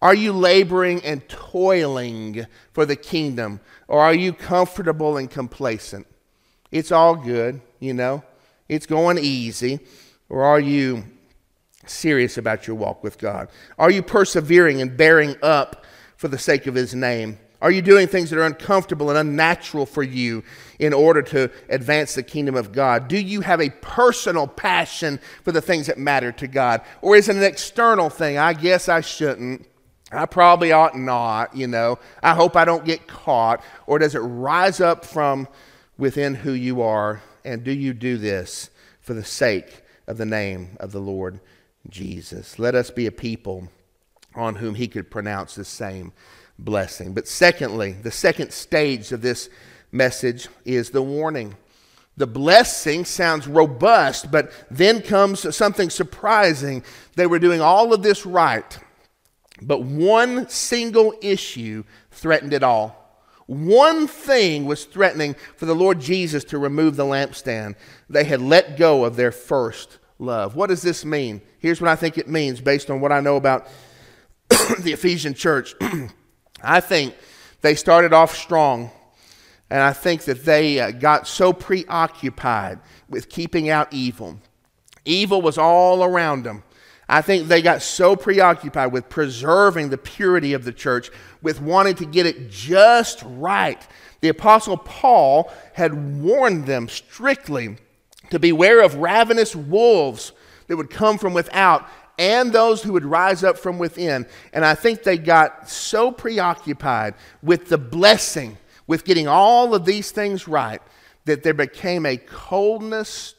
Are 0.00 0.14
you 0.14 0.32
laboring 0.32 1.02
and 1.02 1.26
toiling 1.28 2.46
for 2.72 2.86
the 2.86 2.96
kingdom? 2.96 3.60
Or 3.88 4.00
are 4.00 4.14
you 4.14 4.32
comfortable 4.32 5.16
and 5.16 5.30
complacent? 5.30 6.06
It's 6.70 6.92
all 6.92 7.16
good, 7.16 7.60
you 7.80 7.94
know, 7.94 8.22
it's 8.68 8.86
going 8.86 9.18
easy. 9.18 9.80
Or 10.28 10.44
are 10.44 10.60
you 10.60 11.04
serious 11.90 12.38
about 12.38 12.66
your 12.66 12.76
walk 12.76 13.02
with 13.02 13.18
God? 13.18 13.48
Are 13.78 13.90
you 13.90 14.02
persevering 14.02 14.80
and 14.80 14.96
bearing 14.96 15.36
up 15.42 15.84
for 16.16 16.28
the 16.28 16.38
sake 16.38 16.66
of 16.66 16.74
His 16.74 16.94
name? 16.94 17.38
Are 17.60 17.70
you 17.72 17.82
doing 17.82 18.06
things 18.06 18.30
that 18.30 18.38
are 18.38 18.44
uncomfortable 18.44 19.10
and 19.10 19.18
unnatural 19.18 19.84
for 19.84 20.04
you 20.04 20.44
in 20.78 20.92
order 20.92 21.22
to 21.22 21.50
advance 21.68 22.14
the 22.14 22.22
kingdom 22.22 22.54
of 22.54 22.70
God? 22.70 23.08
Do 23.08 23.18
you 23.18 23.40
have 23.40 23.60
a 23.60 23.70
personal 23.70 24.46
passion 24.46 25.18
for 25.42 25.50
the 25.50 25.60
things 25.60 25.88
that 25.88 25.98
matter 25.98 26.30
to 26.32 26.46
God? 26.46 26.82
Or 27.02 27.16
is 27.16 27.28
it 27.28 27.36
an 27.36 27.42
external 27.42 28.10
thing? 28.10 28.38
I 28.38 28.52
guess 28.52 28.88
I 28.88 29.00
shouldn't. 29.00 29.66
I 30.12 30.26
probably 30.26 30.70
ought 30.70 30.96
not, 30.96 31.56
you 31.56 31.66
know. 31.66 31.98
I 32.22 32.34
hope 32.34 32.56
I 32.56 32.64
don't 32.64 32.84
get 32.84 33.08
caught. 33.08 33.62
Or 33.86 33.98
does 33.98 34.14
it 34.14 34.20
rise 34.20 34.80
up 34.80 35.04
from 35.04 35.48
within 35.98 36.36
who 36.36 36.52
you 36.52 36.80
are? 36.80 37.22
And 37.44 37.64
do 37.64 37.72
you 37.72 37.92
do 37.92 38.18
this 38.18 38.70
for 39.00 39.14
the 39.14 39.24
sake 39.24 39.82
of 40.06 40.16
the 40.16 40.26
name 40.26 40.76
of 40.78 40.92
the 40.92 41.00
Lord 41.00 41.40
Jesus? 41.88 42.58
Let 42.58 42.74
us 42.74 42.90
be 42.90 43.06
a 43.06 43.12
people 43.12 43.68
on 44.34 44.56
whom 44.56 44.74
he 44.74 44.88
could 44.88 45.10
pronounce 45.10 45.54
the 45.54 45.64
same 45.64 46.12
blessing. 46.58 47.14
But 47.14 47.28
secondly, 47.28 47.92
the 47.92 48.10
second 48.10 48.52
stage 48.52 49.12
of 49.12 49.22
this 49.22 49.48
message 49.92 50.48
is 50.64 50.90
the 50.90 51.02
warning. 51.02 51.56
The 52.16 52.26
blessing 52.26 53.04
sounds 53.04 53.46
robust, 53.46 54.30
but 54.30 54.50
then 54.70 55.02
comes 55.02 55.54
something 55.54 55.88
surprising. 55.88 56.82
They 57.14 57.26
were 57.26 57.38
doing 57.38 57.60
all 57.60 57.92
of 57.92 58.02
this 58.02 58.26
right, 58.26 58.78
but 59.62 59.82
one 59.82 60.48
single 60.48 61.14
issue 61.22 61.84
threatened 62.10 62.52
it 62.52 62.64
all. 62.64 62.98
One 63.46 64.06
thing 64.06 64.66
was 64.66 64.84
threatening 64.84 65.36
for 65.56 65.64
the 65.64 65.74
Lord 65.74 66.00
Jesus 66.00 66.44
to 66.44 66.58
remove 66.58 66.96
the 66.96 67.04
lampstand. 67.04 67.76
They 68.10 68.24
had 68.24 68.42
let 68.42 68.76
go 68.76 69.04
of 69.04 69.16
their 69.16 69.32
first 69.32 69.97
love. 70.18 70.56
What 70.56 70.68
does 70.68 70.82
this 70.82 71.04
mean? 71.04 71.40
Here's 71.58 71.80
what 71.80 71.88
I 71.88 71.96
think 71.96 72.18
it 72.18 72.28
means 72.28 72.60
based 72.60 72.90
on 72.90 73.00
what 73.00 73.12
I 73.12 73.20
know 73.20 73.36
about 73.36 73.66
the 74.80 74.92
Ephesian 74.92 75.34
church. 75.34 75.74
I 76.62 76.80
think 76.80 77.14
they 77.60 77.74
started 77.74 78.12
off 78.12 78.34
strong, 78.34 78.90
and 79.70 79.80
I 79.80 79.92
think 79.92 80.22
that 80.22 80.44
they 80.44 80.80
uh, 80.80 80.90
got 80.90 81.28
so 81.28 81.52
preoccupied 81.52 82.80
with 83.08 83.28
keeping 83.28 83.68
out 83.68 83.92
evil. 83.92 84.38
Evil 85.04 85.40
was 85.40 85.56
all 85.56 86.04
around 86.04 86.42
them. 86.42 86.64
I 87.08 87.22
think 87.22 87.48
they 87.48 87.62
got 87.62 87.80
so 87.80 88.16
preoccupied 88.16 88.92
with 88.92 89.08
preserving 89.08 89.88
the 89.88 89.96
purity 89.96 90.52
of 90.52 90.64
the 90.64 90.72
church, 90.72 91.10
with 91.40 91.60
wanting 91.60 91.94
to 91.96 92.04
get 92.04 92.26
it 92.26 92.50
just 92.50 93.22
right. 93.24 93.80
The 94.20 94.28
Apostle 94.28 94.76
Paul 94.76 95.50
had 95.72 96.20
warned 96.20 96.66
them 96.66 96.88
strictly 96.88 97.78
to 98.30 98.38
beware 98.38 98.82
of 98.82 98.96
ravenous 98.96 99.54
wolves 99.54 100.32
that 100.66 100.76
would 100.76 100.90
come 100.90 101.18
from 101.18 101.34
without 101.34 101.88
and 102.18 102.52
those 102.52 102.82
who 102.82 102.92
would 102.92 103.04
rise 103.04 103.44
up 103.44 103.56
from 103.56 103.78
within. 103.78 104.26
And 104.52 104.64
I 104.64 104.74
think 104.74 105.02
they 105.02 105.18
got 105.18 105.70
so 105.70 106.10
preoccupied 106.10 107.14
with 107.42 107.68
the 107.68 107.78
blessing, 107.78 108.58
with 108.86 109.04
getting 109.04 109.28
all 109.28 109.74
of 109.74 109.84
these 109.84 110.10
things 110.10 110.48
right, 110.48 110.82
that 111.26 111.42
there 111.44 111.54
became 111.54 112.04
a 112.04 112.16
coldness 112.16 113.34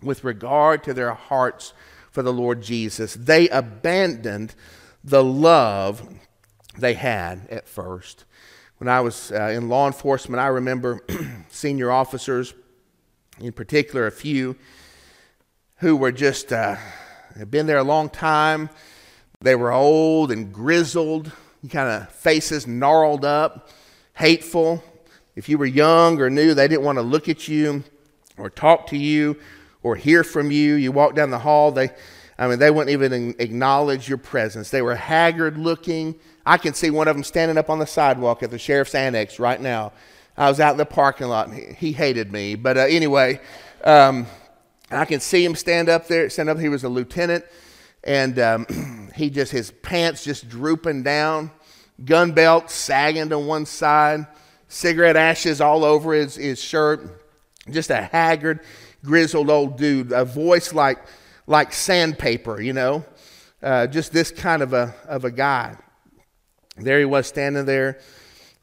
with 0.00 0.24
regard 0.24 0.84
to 0.84 0.94
their 0.94 1.12
hearts 1.12 1.72
for 2.10 2.22
the 2.22 2.32
Lord 2.32 2.62
Jesus. 2.62 3.14
They 3.14 3.48
abandoned 3.48 4.54
the 5.02 5.24
love 5.24 6.06
they 6.78 6.94
had 6.94 7.48
at 7.50 7.68
first. 7.68 8.24
When 8.78 8.88
I 8.88 9.00
was 9.00 9.32
uh, 9.32 9.52
in 9.54 9.68
law 9.68 9.86
enforcement, 9.86 10.40
I 10.40 10.46
remember 10.46 11.00
senior 11.50 11.90
officers, 11.90 12.54
in 13.40 13.52
particular, 13.52 14.06
a 14.06 14.12
few 14.12 14.56
who 15.76 15.96
were 15.96 16.12
just. 16.12 16.52
Uh, 16.52 16.76
had 17.36 17.50
been 17.50 17.66
there 17.66 17.78
a 17.78 17.84
long 17.84 18.08
time. 18.08 18.70
They 19.40 19.54
were 19.54 19.72
old 19.72 20.30
and 20.30 20.52
grizzled, 20.52 21.32
kind 21.68 21.88
of 21.88 22.10
faces 22.10 22.66
gnarled 22.66 23.24
up, 23.24 23.70
hateful. 24.14 24.82
If 25.36 25.48
you 25.48 25.58
were 25.58 25.66
young 25.66 26.20
or 26.20 26.28
new, 26.28 26.54
they 26.54 26.68
didn't 26.68 26.84
want 26.84 26.98
to 26.98 27.02
look 27.02 27.28
at 27.28 27.48
you 27.48 27.84
or 28.36 28.50
talk 28.50 28.88
to 28.88 28.96
you 28.96 29.38
or 29.82 29.96
hear 29.96 30.24
from 30.24 30.50
you. 30.50 30.74
You 30.74 30.92
walk 30.92 31.14
down 31.14 31.30
the 31.30 31.38
hall, 31.38 31.72
they, 31.72 31.90
I 32.38 32.48
mean, 32.48 32.58
they 32.58 32.70
wouldn't 32.70 32.90
even 32.90 33.36
acknowledge 33.38 34.08
your 34.08 34.18
presence. 34.18 34.70
They 34.70 34.82
were 34.82 34.96
haggard 34.96 35.56
looking. 35.56 36.16
I 36.44 36.58
can 36.58 36.74
see 36.74 36.90
one 36.90 37.08
of 37.08 37.16
them 37.16 37.24
standing 37.24 37.56
up 37.56 37.70
on 37.70 37.78
the 37.78 37.86
sidewalk 37.86 38.42
at 38.42 38.50
the 38.50 38.58
sheriff's 38.58 38.94
annex 38.94 39.38
right 39.38 39.60
now. 39.60 39.92
I 40.36 40.48
was 40.48 40.60
out 40.60 40.72
in 40.72 40.78
the 40.78 40.86
parking 40.86 41.28
lot 41.28 41.48
and 41.48 41.76
he, 41.76 41.92
hated 41.92 42.32
me. 42.32 42.54
But 42.54 42.76
uh, 42.76 42.80
anyway, 42.80 43.40
um, 43.84 44.26
I 44.90 45.04
can 45.04 45.20
see 45.20 45.44
him 45.44 45.54
stand 45.54 45.88
up 45.88 46.08
there, 46.08 46.28
stand 46.30 46.48
up. 46.48 46.58
He 46.58 46.68
was 46.68 46.84
a 46.84 46.88
lieutenant, 46.88 47.44
and 48.04 48.38
um, 48.38 49.10
he 49.14 49.30
just, 49.30 49.52
his 49.52 49.70
pants 49.70 50.24
just 50.24 50.48
drooping 50.48 51.02
down, 51.02 51.50
gun 52.04 52.32
belt 52.32 52.70
sagging 52.70 53.28
to 53.28 53.38
one 53.38 53.66
side, 53.66 54.26
cigarette 54.68 55.16
ashes 55.16 55.60
all 55.60 55.84
over 55.84 56.12
his, 56.12 56.36
his 56.36 56.60
shirt. 56.60 57.22
Just 57.70 57.90
a 57.90 58.02
haggard, 58.02 58.60
grizzled 59.04 59.50
old 59.50 59.76
dude, 59.76 60.12
a 60.12 60.24
voice 60.24 60.72
like, 60.72 60.98
like 61.46 61.72
sandpaper, 61.72 62.60
you 62.60 62.72
know, 62.72 63.04
uh, 63.62 63.86
just 63.86 64.12
this 64.12 64.30
kind 64.30 64.62
of 64.62 64.72
a, 64.72 64.94
of 65.06 65.24
a 65.24 65.30
guy. 65.30 65.76
There 66.76 66.98
he 66.98 67.04
was 67.04 67.26
standing 67.26 67.66
there, 67.66 68.00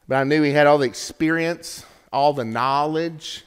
but 0.08 0.15
I 0.15 0.24
knew 0.24 0.41
he 0.41 0.52
had 0.52 0.67
all 0.67 0.78
the 0.78 0.86
experience, 0.86 1.86
all 2.12 2.34
the 2.34 2.46
knowledge 2.46 3.43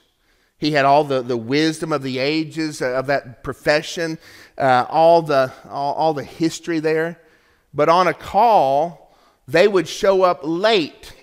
he 0.61 0.73
had 0.73 0.85
all 0.85 1.05
the, 1.05 1.23
the 1.23 1.39
wisdom 1.39 1.91
of 1.91 2.03
the 2.03 2.19
ages 2.19 2.83
uh, 2.83 2.91
of 2.91 3.07
that 3.07 3.43
profession, 3.43 4.19
uh, 4.59 4.85
all, 4.91 5.23
the, 5.23 5.51
all, 5.71 5.95
all 5.95 6.13
the 6.13 6.23
history 6.23 6.81
there. 6.81 7.19
But 7.73 7.89
on 7.89 8.07
a 8.07 8.13
call, 8.13 9.17
they 9.49 9.67
would 9.67 9.89
show 9.89 10.23
up 10.23 10.41
late 10.43 11.15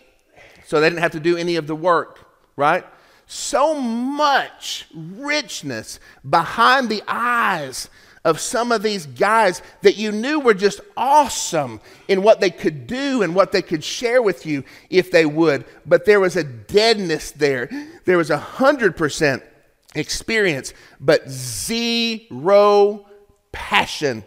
so 0.65 0.81
they 0.81 0.89
didn't 0.89 1.03
have 1.03 1.11
to 1.11 1.19
do 1.19 1.37
any 1.37 1.55
of 1.55 1.67
the 1.67 1.75
work, 1.75 2.27
right? 2.55 2.83
So 3.27 3.75
much 3.75 4.87
richness 4.93 5.99
behind 6.27 6.89
the 6.89 7.03
eyes 7.07 7.89
of 8.23 8.39
some 8.39 8.71
of 8.71 8.83
these 8.83 9.05
guys 9.05 9.61
that 9.81 9.97
you 9.97 10.11
knew 10.11 10.39
were 10.39 10.53
just 10.53 10.81
awesome 10.95 11.79
in 12.07 12.23
what 12.23 12.39
they 12.39 12.49
could 12.49 12.87
do 12.87 13.21
and 13.21 13.35
what 13.35 13.51
they 13.51 13.61
could 13.61 13.83
share 13.83 14.21
with 14.21 14.45
you 14.45 14.63
if 14.89 15.11
they 15.11 15.25
would. 15.25 15.65
But 15.85 16.05
there 16.05 16.19
was 16.19 16.35
a 16.35 16.43
deadness 16.43 17.31
there. 17.31 17.69
There 18.05 18.17
was 18.17 18.29
a 18.29 18.37
hundred 18.37 18.97
percent 18.97 19.43
experience, 19.95 20.73
but 20.99 21.29
zero 21.29 23.05
passion. 23.51 24.23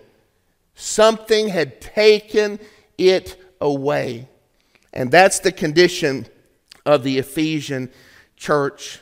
Something 0.75 1.49
had 1.49 1.81
taken 1.81 2.59
it 2.97 3.37
away. 3.61 4.29
And 4.93 5.11
that's 5.11 5.41
the 5.41 5.53
condition 5.53 6.27
of 6.87 7.05
the 7.05 7.19
Ephesian 7.19 7.91
church. 8.37 9.01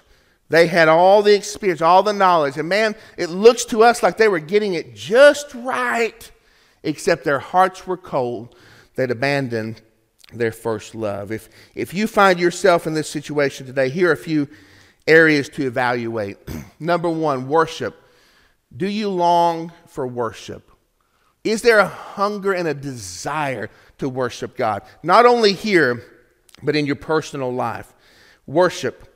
They 0.51 0.67
had 0.67 0.89
all 0.89 1.23
the 1.23 1.35
experience, 1.35 1.83
all 1.83 2.03
the 2.03 2.13
knowledge. 2.13 2.57
And 2.57 2.69
man, 2.69 2.95
it 3.17 3.29
looks 3.29 3.65
to 3.67 3.83
us 3.83 4.03
like 4.03 4.17
they 4.17 4.29
were 4.29 4.39
getting 4.39 4.75
it 4.75 4.95
just 4.95 5.55
right, 5.55 6.31
except 6.83 7.25
their 7.25 7.39
hearts 7.39 7.87
were 7.87 7.99
cold. 7.99 8.55
They'd 8.95 9.11
abandoned 9.11 9.83
their 10.33 10.53
first 10.53 10.95
love. 10.95 11.33
If, 11.33 11.49
if 11.75 11.93
you 11.93 12.07
find 12.07 12.41
yourself 12.41 12.87
in 12.87 12.95
this 12.95 13.09
situation 13.09 13.67
today, 13.67 13.89
here 13.91 14.09
are 14.09 14.13
a 14.13 14.17
few 14.17 14.49
areas 15.07 15.49
to 15.51 15.67
evaluate. 15.67 16.39
Number 16.81 17.09
one, 17.09 17.49
worship. 17.49 17.97
Do 18.75 18.87
you 18.87 19.09
long 19.09 19.73
for 19.87 20.07
worship? 20.07 20.71
Is 21.45 21.63
there 21.63 21.79
a 21.79 21.87
hunger 21.87 22.53
and 22.53 22.69
a 22.69 22.75
desire 22.75 23.71
to 23.99 24.09
worship 24.09 24.57
God? 24.57 24.83
Not 25.03 25.25
only 25.25 25.53
here, 25.53 26.03
but 26.63 26.77
in 26.77 26.85
your 26.85 26.97
personal 26.97 27.53
life. 27.53 27.95
Worship. 28.47 29.08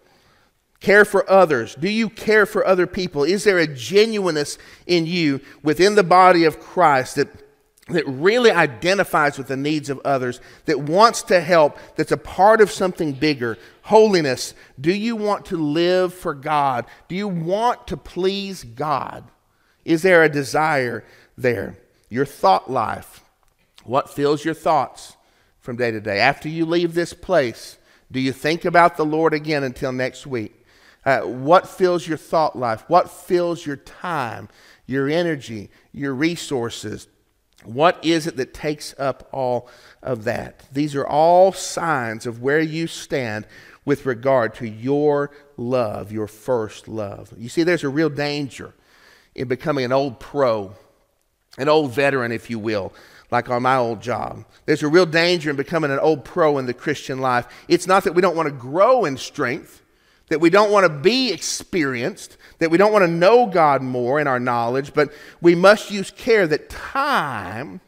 Care 0.82 1.04
for 1.04 1.30
others. 1.30 1.76
Do 1.76 1.88
you 1.88 2.08
care 2.10 2.44
for 2.44 2.66
other 2.66 2.88
people? 2.88 3.22
Is 3.22 3.44
there 3.44 3.58
a 3.58 3.68
genuineness 3.68 4.58
in 4.84 5.06
you 5.06 5.40
within 5.62 5.94
the 5.94 6.02
body 6.02 6.42
of 6.42 6.58
Christ 6.58 7.14
that, 7.14 7.28
that 7.86 8.04
really 8.08 8.50
identifies 8.50 9.38
with 9.38 9.46
the 9.46 9.56
needs 9.56 9.88
of 9.90 10.00
others, 10.04 10.40
that 10.64 10.80
wants 10.80 11.22
to 11.22 11.40
help, 11.40 11.78
that's 11.94 12.10
a 12.10 12.16
part 12.16 12.60
of 12.60 12.68
something 12.68 13.12
bigger? 13.12 13.58
Holiness. 13.82 14.54
Do 14.80 14.92
you 14.92 15.14
want 15.14 15.46
to 15.46 15.56
live 15.56 16.12
for 16.12 16.34
God? 16.34 16.86
Do 17.06 17.14
you 17.14 17.28
want 17.28 17.86
to 17.86 17.96
please 17.96 18.64
God? 18.64 19.22
Is 19.84 20.02
there 20.02 20.24
a 20.24 20.28
desire 20.28 21.04
there? 21.38 21.78
Your 22.08 22.26
thought 22.26 22.68
life. 22.68 23.22
What 23.84 24.10
fills 24.10 24.44
your 24.44 24.54
thoughts 24.54 25.16
from 25.60 25.76
day 25.76 25.92
to 25.92 26.00
day? 26.00 26.18
After 26.18 26.48
you 26.48 26.66
leave 26.66 26.94
this 26.94 27.14
place, 27.14 27.78
do 28.10 28.18
you 28.18 28.32
think 28.32 28.64
about 28.64 28.96
the 28.96 29.06
Lord 29.06 29.32
again 29.32 29.62
until 29.62 29.92
next 29.92 30.26
week? 30.26 30.58
Uh, 31.04 31.20
what 31.20 31.68
fills 31.68 32.06
your 32.06 32.16
thought 32.16 32.56
life? 32.56 32.84
What 32.88 33.10
fills 33.10 33.66
your 33.66 33.76
time, 33.76 34.48
your 34.86 35.08
energy, 35.08 35.70
your 35.92 36.14
resources? 36.14 37.08
What 37.64 38.04
is 38.04 38.26
it 38.26 38.36
that 38.36 38.54
takes 38.54 38.94
up 38.98 39.28
all 39.32 39.68
of 40.02 40.24
that? 40.24 40.64
These 40.72 40.94
are 40.94 41.06
all 41.06 41.52
signs 41.52 42.26
of 42.26 42.42
where 42.42 42.60
you 42.60 42.86
stand 42.86 43.46
with 43.84 44.06
regard 44.06 44.54
to 44.54 44.68
your 44.68 45.30
love, 45.56 46.12
your 46.12 46.28
first 46.28 46.86
love. 46.86 47.32
You 47.36 47.48
see, 47.48 47.62
there's 47.62 47.84
a 47.84 47.88
real 47.88 48.08
danger 48.08 48.74
in 49.34 49.48
becoming 49.48 49.84
an 49.84 49.92
old 49.92 50.20
pro, 50.20 50.74
an 51.58 51.68
old 51.68 51.92
veteran, 51.92 52.30
if 52.30 52.48
you 52.48 52.58
will, 52.58 52.92
like 53.30 53.50
on 53.50 53.62
my 53.62 53.76
old 53.76 54.00
job. 54.00 54.44
There's 54.66 54.82
a 54.82 54.88
real 54.88 55.06
danger 55.06 55.50
in 55.50 55.56
becoming 55.56 55.90
an 55.90 55.98
old 55.98 56.24
pro 56.24 56.58
in 56.58 56.66
the 56.66 56.74
Christian 56.74 57.20
life. 57.20 57.46
It's 57.66 57.86
not 57.86 58.04
that 58.04 58.14
we 58.14 58.22
don't 58.22 58.36
want 58.36 58.48
to 58.48 58.54
grow 58.54 59.04
in 59.04 59.16
strength 59.16 59.81
that 60.32 60.40
we 60.40 60.48
don't 60.48 60.72
want 60.72 60.84
to 60.84 60.88
be 60.88 61.30
experienced, 61.30 62.38
that 62.58 62.70
we 62.70 62.78
don't 62.78 62.90
want 62.90 63.02
to 63.02 63.10
know 63.10 63.44
God 63.44 63.82
more 63.82 64.18
in 64.18 64.26
our 64.26 64.40
knowledge, 64.40 64.94
but 64.94 65.12
we 65.42 65.54
must 65.54 65.90
use 65.90 66.10
care 66.10 66.46
that 66.46 66.70
time 66.70 67.82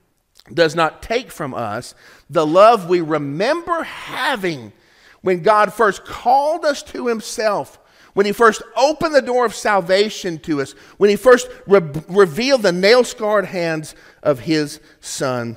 does 0.53 0.75
not 0.75 1.01
take 1.01 1.31
from 1.31 1.55
us 1.55 1.95
the 2.29 2.47
love 2.47 2.87
we 2.87 3.01
remember 3.01 3.83
having 3.83 4.75
when 5.23 5.41
God 5.41 5.73
first 5.73 6.05
called 6.05 6.67
us 6.67 6.83
to 6.83 7.07
Himself, 7.07 7.79
when 8.13 8.27
He 8.27 8.33
first 8.33 8.61
opened 8.77 9.15
the 9.15 9.23
door 9.23 9.47
of 9.47 9.55
salvation 9.55 10.39
to 10.41 10.61
us, 10.61 10.73
when 10.99 11.09
He 11.09 11.17
first 11.17 11.49
re- 11.67 11.81
revealed 12.09 12.61
the 12.61 12.73
nail 12.73 13.05
scarred 13.05 13.47
hands 13.47 13.95
of 14.23 14.41
His 14.41 14.81
Son. 15.01 15.57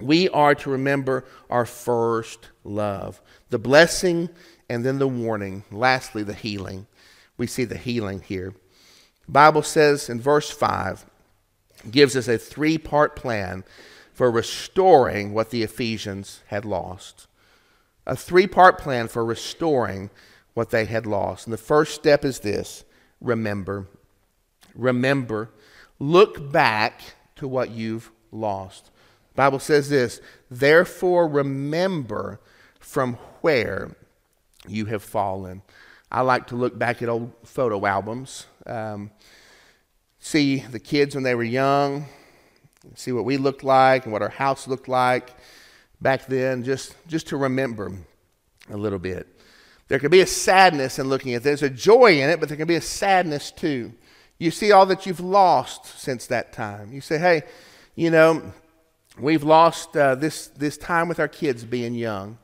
We 0.00 0.28
are 0.30 0.54
to 0.56 0.70
remember 0.70 1.24
our 1.48 1.66
first 1.66 2.48
love, 2.64 3.20
the 3.50 3.58
blessing 3.58 4.28
and 4.68 4.84
then 4.84 4.98
the 4.98 5.08
warning. 5.08 5.64
Lastly, 5.70 6.22
the 6.22 6.34
healing. 6.34 6.86
We 7.36 7.46
see 7.46 7.64
the 7.64 7.78
healing 7.78 8.20
here. 8.20 8.54
The 9.26 9.32
Bible 9.32 9.62
says 9.62 10.08
in 10.08 10.20
verse 10.20 10.50
5, 10.50 11.06
gives 11.90 12.16
us 12.16 12.28
a 12.28 12.38
three 12.38 12.78
part 12.78 13.16
plan 13.16 13.64
for 14.12 14.30
restoring 14.30 15.32
what 15.34 15.50
the 15.50 15.62
Ephesians 15.62 16.42
had 16.46 16.64
lost. 16.64 17.26
A 18.06 18.16
three 18.16 18.46
part 18.46 18.78
plan 18.78 19.08
for 19.08 19.24
restoring 19.24 20.10
what 20.54 20.70
they 20.70 20.84
had 20.84 21.06
lost. 21.06 21.46
And 21.46 21.52
the 21.52 21.58
first 21.58 21.94
step 21.94 22.24
is 22.24 22.40
this 22.40 22.84
remember. 23.20 23.86
Remember. 24.74 25.50
Look 25.98 26.50
back 26.52 27.00
to 27.36 27.48
what 27.48 27.70
you've 27.70 28.10
lost. 28.30 28.90
Bible 29.34 29.58
says 29.58 29.88
this, 29.88 30.20
therefore 30.50 31.26
remember 31.26 32.40
from 32.78 33.14
where 33.40 33.96
you 34.68 34.86
have 34.86 35.02
fallen. 35.02 35.62
I 36.10 36.20
like 36.20 36.46
to 36.48 36.56
look 36.56 36.78
back 36.78 37.02
at 37.02 37.08
old 37.08 37.32
photo 37.44 37.84
albums, 37.84 38.46
um, 38.66 39.10
see 40.20 40.58
the 40.58 40.78
kids 40.78 41.14
when 41.14 41.24
they 41.24 41.34
were 41.34 41.42
young, 41.42 42.06
see 42.94 43.12
what 43.12 43.24
we 43.24 43.36
looked 43.36 43.64
like 43.64 44.04
and 44.04 44.12
what 44.12 44.22
our 44.22 44.28
house 44.28 44.68
looked 44.68 44.88
like 44.88 45.34
back 46.00 46.26
then, 46.26 46.62
just, 46.62 46.94
just 47.08 47.26
to 47.28 47.36
remember 47.36 47.92
a 48.70 48.76
little 48.76 48.98
bit. 48.98 49.26
There 49.88 49.98
can 49.98 50.10
be 50.10 50.20
a 50.20 50.26
sadness 50.26 50.98
in 50.98 51.08
looking 51.08 51.34
at 51.34 51.42
this. 51.42 51.60
There's 51.60 51.72
a 51.72 51.74
joy 51.74 52.20
in 52.20 52.30
it, 52.30 52.40
but 52.40 52.48
there 52.48 52.56
can 52.56 52.68
be 52.68 52.76
a 52.76 52.80
sadness 52.80 53.50
too. 53.50 53.92
You 54.38 54.50
see 54.50 54.72
all 54.72 54.86
that 54.86 55.06
you've 55.06 55.20
lost 55.20 55.98
since 55.98 56.26
that 56.28 56.52
time. 56.52 56.92
You 56.92 57.00
say, 57.00 57.18
hey, 57.18 57.42
you 57.94 58.10
know, 58.10 58.52
we've 59.18 59.42
lost 59.42 59.96
uh, 59.96 60.14
this, 60.14 60.48
this 60.48 60.76
time 60.76 61.08
with 61.08 61.20
our 61.20 61.28
kids 61.28 61.64
being 61.64 61.94
young. 61.94 62.38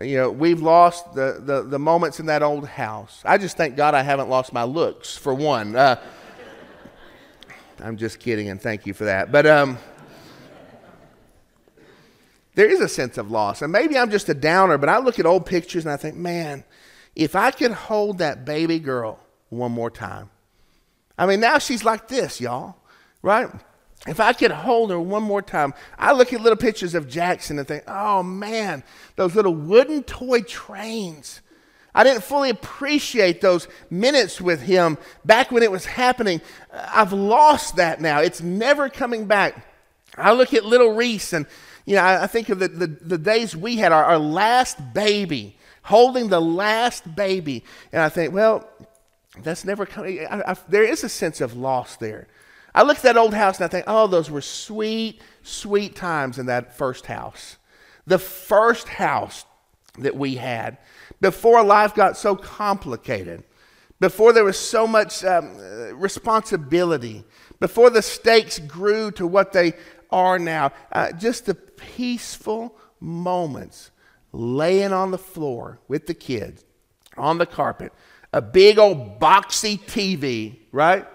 You 0.00 0.16
know, 0.16 0.30
we've 0.30 0.62
lost 0.62 1.12
the, 1.14 1.40
the, 1.44 1.62
the, 1.62 1.78
moments 1.78 2.18
in 2.18 2.26
that 2.26 2.42
old 2.42 2.66
house. 2.66 3.20
I 3.26 3.36
just 3.36 3.58
thank 3.58 3.76
God 3.76 3.94
I 3.94 4.02
haven't 4.02 4.30
lost 4.30 4.52
my 4.52 4.62
looks, 4.64 5.16
for 5.16 5.34
one. 5.34 5.76
Uh, 5.76 6.00
I'm 7.78 7.98
just 7.98 8.18
kidding, 8.18 8.48
and 8.48 8.60
thank 8.60 8.86
you 8.86 8.94
for 8.94 9.04
that. 9.04 9.30
But 9.30 9.44
um, 9.44 9.76
there 12.54 12.70
is 12.70 12.80
a 12.80 12.88
sense 12.88 13.18
of 13.18 13.30
loss. 13.30 13.60
And 13.60 13.70
maybe 13.70 13.98
I'm 13.98 14.10
just 14.10 14.28
a 14.28 14.34
downer, 14.34 14.78
but 14.78 14.88
I 14.88 14.98
look 14.98 15.18
at 15.18 15.26
old 15.26 15.44
pictures 15.44 15.84
and 15.84 15.92
I 15.92 15.96
think, 15.96 16.16
man, 16.16 16.64
if 17.14 17.36
I 17.36 17.50
could 17.50 17.72
hold 17.72 18.18
that 18.18 18.44
baby 18.44 18.78
girl 18.78 19.18
one 19.50 19.72
more 19.72 19.90
time. 19.90 20.30
I 21.18 21.26
mean, 21.26 21.40
now 21.40 21.58
she's 21.58 21.84
like 21.84 22.08
this, 22.08 22.40
y'all, 22.40 22.76
right? 23.20 23.50
If 24.06 24.18
I 24.18 24.32
could 24.32 24.50
hold 24.50 24.90
her 24.90 24.98
one 24.98 25.22
more 25.22 25.42
time, 25.42 25.74
I 25.96 26.12
look 26.12 26.32
at 26.32 26.40
little 26.40 26.56
pictures 26.56 26.94
of 26.94 27.08
Jackson 27.08 27.58
and 27.58 27.68
think, 27.68 27.84
oh 27.86 28.22
man, 28.22 28.82
those 29.14 29.36
little 29.36 29.54
wooden 29.54 30.02
toy 30.02 30.40
trains. 30.42 31.40
I 31.94 32.04
didn't 32.04 32.24
fully 32.24 32.50
appreciate 32.50 33.40
those 33.40 33.68
minutes 33.90 34.40
with 34.40 34.62
him 34.62 34.98
back 35.24 35.52
when 35.52 35.62
it 35.62 35.70
was 35.70 35.84
happening. 35.84 36.40
Uh, 36.72 36.88
I've 36.92 37.12
lost 37.12 37.76
that 37.76 38.00
now. 38.00 38.20
It's 38.20 38.40
never 38.40 38.88
coming 38.88 39.26
back. 39.26 39.66
I 40.16 40.32
look 40.32 40.52
at 40.54 40.64
little 40.64 40.94
Reese 40.94 41.32
and, 41.32 41.46
you 41.84 41.96
know, 41.96 42.02
I, 42.02 42.24
I 42.24 42.26
think 42.26 42.48
of 42.48 42.58
the, 42.58 42.68
the, 42.68 42.86
the, 42.86 43.18
days 43.18 43.54
we 43.54 43.76
had 43.76 43.92
our, 43.92 44.04
our 44.04 44.18
last 44.18 44.78
baby, 44.94 45.56
holding 45.82 46.28
the 46.28 46.40
last 46.40 47.14
baby. 47.14 47.64
And 47.92 48.02
I 48.02 48.08
think, 48.08 48.34
well, 48.34 48.68
that's 49.42 49.64
never 49.64 49.86
coming. 49.86 50.26
I, 50.28 50.52
I, 50.52 50.56
there 50.68 50.84
is 50.84 51.04
a 51.04 51.08
sense 51.08 51.40
of 51.40 51.56
loss 51.56 51.96
there. 51.96 52.26
I 52.74 52.82
look 52.82 52.98
at 52.98 53.02
that 53.02 53.16
old 53.16 53.34
house 53.34 53.58
and 53.58 53.64
I 53.64 53.68
think, 53.68 53.84
oh, 53.86 54.06
those 54.06 54.30
were 54.30 54.40
sweet, 54.40 55.20
sweet 55.42 55.94
times 55.94 56.38
in 56.38 56.46
that 56.46 56.76
first 56.76 57.06
house. 57.06 57.56
The 58.06 58.18
first 58.18 58.88
house 58.88 59.44
that 59.98 60.16
we 60.16 60.36
had 60.36 60.78
before 61.20 61.62
life 61.62 61.94
got 61.94 62.16
so 62.16 62.34
complicated, 62.34 63.44
before 64.00 64.32
there 64.32 64.44
was 64.44 64.58
so 64.58 64.86
much 64.86 65.24
um, 65.24 65.56
responsibility, 65.94 67.24
before 67.60 67.90
the 67.90 68.02
stakes 68.02 68.58
grew 68.58 69.10
to 69.12 69.26
what 69.26 69.52
they 69.52 69.74
are 70.10 70.38
now. 70.38 70.72
Uh, 70.90 71.12
just 71.12 71.46
the 71.46 71.54
peaceful 71.54 72.76
moments 73.00 73.90
laying 74.32 74.92
on 74.92 75.10
the 75.10 75.18
floor 75.18 75.78
with 75.88 76.06
the 76.06 76.14
kids 76.14 76.64
on 77.16 77.38
the 77.38 77.46
carpet, 77.46 77.92
a 78.32 78.40
big 78.40 78.78
old 78.78 79.20
boxy 79.20 79.78
TV, 79.78 80.58
right? 80.72 81.06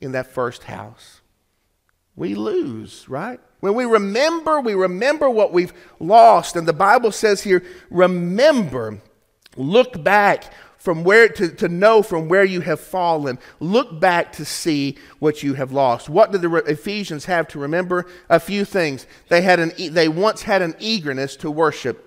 In 0.00 0.12
that 0.12 0.26
first 0.28 0.64
house. 0.64 1.20
We 2.16 2.34
lose, 2.34 3.08
right? 3.08 3.40
When 3.60 3.74
we 3.74 3.84
remember, 3.84 4.60
we 4.60 4.74
remember 4.74 5.28
what 5.30 5.52
we've 5.52 5.72
lost. 6.00 6.56
And 6.56 6.66
the 6.66 6.72
Bible 6.72 7.12
says 7.12 7.42
here, 7.42 7.62
remember, 7.90 9.00
look 9.56 10.02
back 10.02 10.52
from 10.78 11.02
where 11.04 11.28
to, 11.28 11.48
to 11.48 11.68
know 11.68 12.02
from 12.02 12.28
where 12.28 12.44
you 12.44 12.60
have 12.60 12.80
fallen. 12.80 13.38
Look 13.60 14.00
back 14.00 14.32
to 14.34 14.44
see 14.44 14.96
what 15.18 15.42
you 15.42 15.54
have 15.54 15.72
lost. 15.72 16.08
What 16.08 16.32
did 16.32 16.42
the 16.42 16.54
Ephesians 16.66 17.24
have 17.24 17.48
to 17.48 17.58
remember? 17.58 18.06
A 18.28 18.40
few 18.40 18.64
things. 18.64 19.06
They 19.28 19.42
had 19.42 19.60
an 19.60 19.72
they 19.92 20.08
once 20.08 20.42
had 20.42 20.62
an 20.62 20.76
eagerness 20.78 21.36
to 21.36 21.50
worship. 21.50 22.04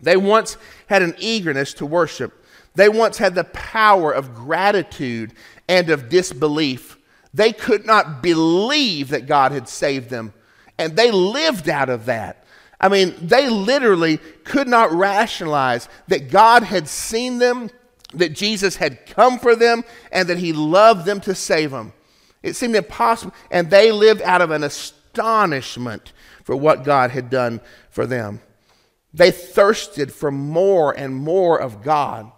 They 0.00 0.16
once 0.16 0.56
had 0.86 1.02
an 1.02 1.14
eagerness 1.18 1.74
to 1.74 1.86
worship. 1.86 2.44
They 2.74 2.88
once 2.88 3.18
had 3.18 3.34
the 3.34 3.44
power 3.44 4.12
of 4.12 4.34
gratitude 4.34 5.32
and 5.68 5.90
of 5.90 6.08
disbelief. 6.08 6.96
They 7.34 7.52
could 7.52 7.84
not 7.84 8.22
believe 8.22 9.08
that 9.10 9.26
God 9.26 9.52
had 9.52 9.68
saved 9.68 10.10
them, 10.10 10.32
and 10.78 10.96
they 10.96 11.10
lived 11.10 11.68
out 11.68 11.88
of 11.88 12.06
that. 12.06 12.44
I 12.80 12.88
mean, 12.88 13.14
they 13.20 13.48
literally 13.48 14.18
could 14.44 14.68
not 14.68 14.92
rationalize 14.92 15.88
that 16.08 16.30
God 16.30 16.62
had 16.62 16.88
seen 16.88 17.38
them, 17.38 17.70
that 18.14 18.34
Jesus 18.34 18.76
had 18.76 19.06
come 19.06 19.38
for 19.38 19.56
them, 19.56 19.84
and 20.12 20.28
that 20.28 20.38
He 20.38 20.52
loved 20.52 21.04
them 21.04 21.20
to 21.20 21.34
save 21.34 21.70
them. 21.70 21.92
It 22.42 22.54
seemed 22.54 22.76
impossible, 22.76 23.34
and 23.50 23.70
they 23.70 23.92
lived 23.92 24.22
out 24.22 24.42
of 24.42 24.50
an 24.50 24.62
astonishment 24.62 26.12
for 26.44 26.54
what 26.54 26.84
God 26.84 27.10
had 27.10 27.30
done 27.30 27.60
for 27.90 28.06
them. 28.06 28.40
They 29.12 29.30
thirsted 29.30 30.12
for 30.12 30.30
more 30.30 30.92
and 30.92 31.14
more 31.14 31.58
of 31.58 31.82
God. 31.82 32.30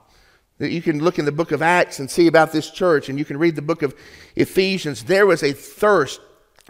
That 0.59 0.71
you 0.71 0.83
can 0.83 1.03
look 1.03 1.18
in 1.18 1.25
the 1.25 1.33
book 1.33 1.53
of 1.53 1.62
Acts 1.62 2.01
and 2.01 2.11
see 2.11 2.27
about 2.27 2.53
this 2.53 2.71
church, 2.71 3.09
and 3.09 3.18
you 3.18 3.25
can 3.25 3.38
read 3.38 3.57
the 3.57 3.62
book 3.62 3.83
of 3.83 3.94
Ephesians. 4.35 5.05
There 5.05 5.27
was 5.27 5.42
a 5.42 5.53
thirst 5.53 6.21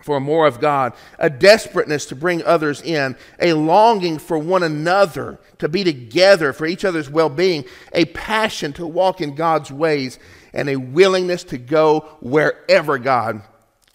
for 0.03 0.20
more 0.20 0.46
of 0.46 0.61
God, 0.61 0.92
a 1.18 1.29
desperateness 1.29 2.07
to 2.07 2.16
bring 2.16 2.44
others 2.44 2.81
in, 2.83 3.16
a 3.40 3.53
longing 3.55 4.18
for 4.18 4.38
one 4.38 4.62
another 4.62 5.38
to 5.59 5.68
be 5.68 5.85
together 5.85 6.53
for 6.53 6.66
each 6.66 6.85
other's 6.85 7.11
well 7.11 7.29
being, 7.29 7.64
a 7.92 8.05
passion 8.07 8.72
to 8.74 8.87
walk 8.87 9.20
in 9.20 9.35
God's 9.35 9.72
ways, 9.72 10.18
and 10.53 10.68
a 10.68 10.77
willingness 10.77 11.44
to 11.44 11.59
go 11.59 12.01
wherever 12.20 12.98
God 12.98 13.42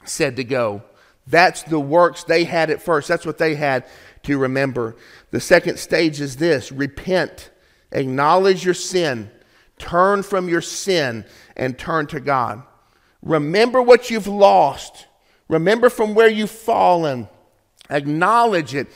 said 0.04 0.36
to 0.36 0.44
go. 0.44 0.84
That's 1.26 1.64
the 1.64 1.80
works 1.80 2.24
they 2.24 2.44
had 2.44 2.70
at 2.70 2.82
first. 2.82 3.08
That's 3.08 3.26
what 3.26 3.38
they 3.38 3.56
had 3.56 3.86
to 4.24 4.38
remember. 4.38 4.96
The 5.32 5.40
second 5.40 5.80
stage 5.80 6.20
is 6.20 6.36
this 6.36 6.72
repent, 6.72 7.50
acknowledge 7.92 8.66
your 8.66 8.74
sin, 8.74 9.32
turn 9.84 10.24
from 10.24 10.50
your 10.50 10.62
sin, 10.62 11.26
and 11.56 11.78
turn 11.78 12.08
to 12.08 12.20
God. 12.20 12.64
Remember 13.22 13.82
what 13.82 14.10
you've 14.10 14.28
lost 14.28 15.06
Remember 15.54 15.90
from 15.90 16.16
where 16.16 16.30
you've 16.30 16.50
fallen. 16.50 17.28
Acknowledge 17.90 18.74
it. 18.74 18.88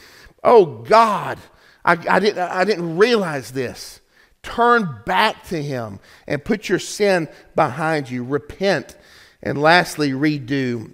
Oh, 0.43 0.65
God, 0.65 1.37
I, 1.83 1.91
I, 2.09 2.19
didn't, 2.19 2.39
I 2.39 2.63
didn't 2.63 2.97
realize 2.97 3.51
this. 3.51 4.01
Turn 4.41 5.01
back 5.05 5.47
to 5.49 5.61
Him 5.61 5.99
and 6.25 6.43
put 6.43 6.69
your 6.69 6.79
sin 6.79 7.27
behind 7.55 8.09
you. 8.09 8.23
Repent. 8.23 8.97
And 9.43 9.61
lastly, 9.61 10.11
redo. 10.11 10.93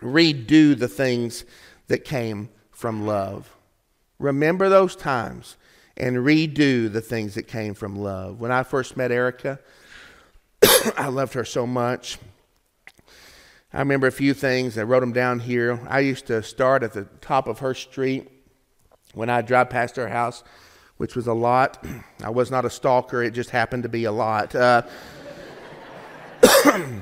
Redo 0.00 0.78
the 0.78 0.88
things 0.88 1.44
that 1.88 2.04
came 2.04 2.50
from 2.70 3.06
love. 3.06 3.56
Remember 4.18 4.68
those 4.68 4.94
times 4.94 5.56
and 5.96 6.16
redo 6.16 6.92
the 6.92 7.00
things 7.00 7.34
that 7.34 7.44
came 7.44 7.74
from 7.74 7.96
love. 7.96 8.40
When 8.40 8.50
I 8.50 8.62
first 8.62 8.96
met 8.96 9.12
Erica, 9.12 9.60
I 10.96 11.08
loved 11.08 11.34
her 11.34 11.44
so 11.44 11.66
much. 11.66 12.18
I 13.72 13.78
remember 13.78 14.06
a 14.06 14.12
few 14.12 14.34
things. 14.34 14.78
I 14.78 14.82
wrote 14.84 15.00
them 15.00 15.12
down 15.12 15.40
here. 15.40 15.80
I 15.88 16.00
used 16.00 16.26
to 16.26 16.42
start 16.42 16.82
at 16.82 16.92
the 16.92 17.04
top 17.20 17.48
of 17.48 17.60
her 17.60 17.74
street 17.74 18.30
when 19.14 19.30
I 19.30 19.42
drive 19.42 19.70
past 19.70 19.96
her 19.96 20.08
house, 20.08 20.42
which 20.96 21.14
was 21.16 21.26
a 21.26 21.32
lot. 21.32 21.84
I 22.22 22.30
was 22.30 22.50
not 22.50 22.64
a 22.64 22.70
stalker, 22.70 23.22
it 23.22 23.32
just 23.32 23.50
happened 23.50 23.82
to 23.84 23.88
be 23.88 24.04
a 24.04 24.12
lot. 24.12 24.54
Uh, 24.54 24.82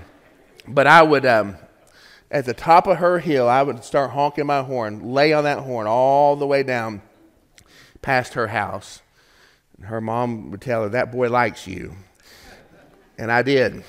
but 0.69 0.87
I 0.87 1.03
would, 1.03 1.27
um, 1.27 1.57
at 2.31 2.45
the 2.45 2.55
top 2.55 2.87
of 2.87 2.99
her 2.99 3.19
hill, 3.19 3.49
I 3.49 3.63
would 3.63 3.85
start 3.85 4.11
honking 4.11 4.47
my 4.47 4.63
horn, 4.63 5.13
lay 5.13 5.33
on 5.33 5.45
that 5.45 5.61
horn 5.61 5.87
all 5.87 6.37
the 6.37 6.47
way 6.47 6.63
down 6.63 7.03
past 8.03 8.35
her 8.35 8.49
house. 8.49 9.01
Her 9.81 10.01
mom 10.01 10.51
would 10.51 10.61
tell 10.61 10.83
her, 10.83 10.89
That 10.91 11.11
boy 11.13 11.31
likes 11.31 11.67
you. 11.67 11.97
And 13.19 13.31
I 13.31 13.43
did. 13.43 13.85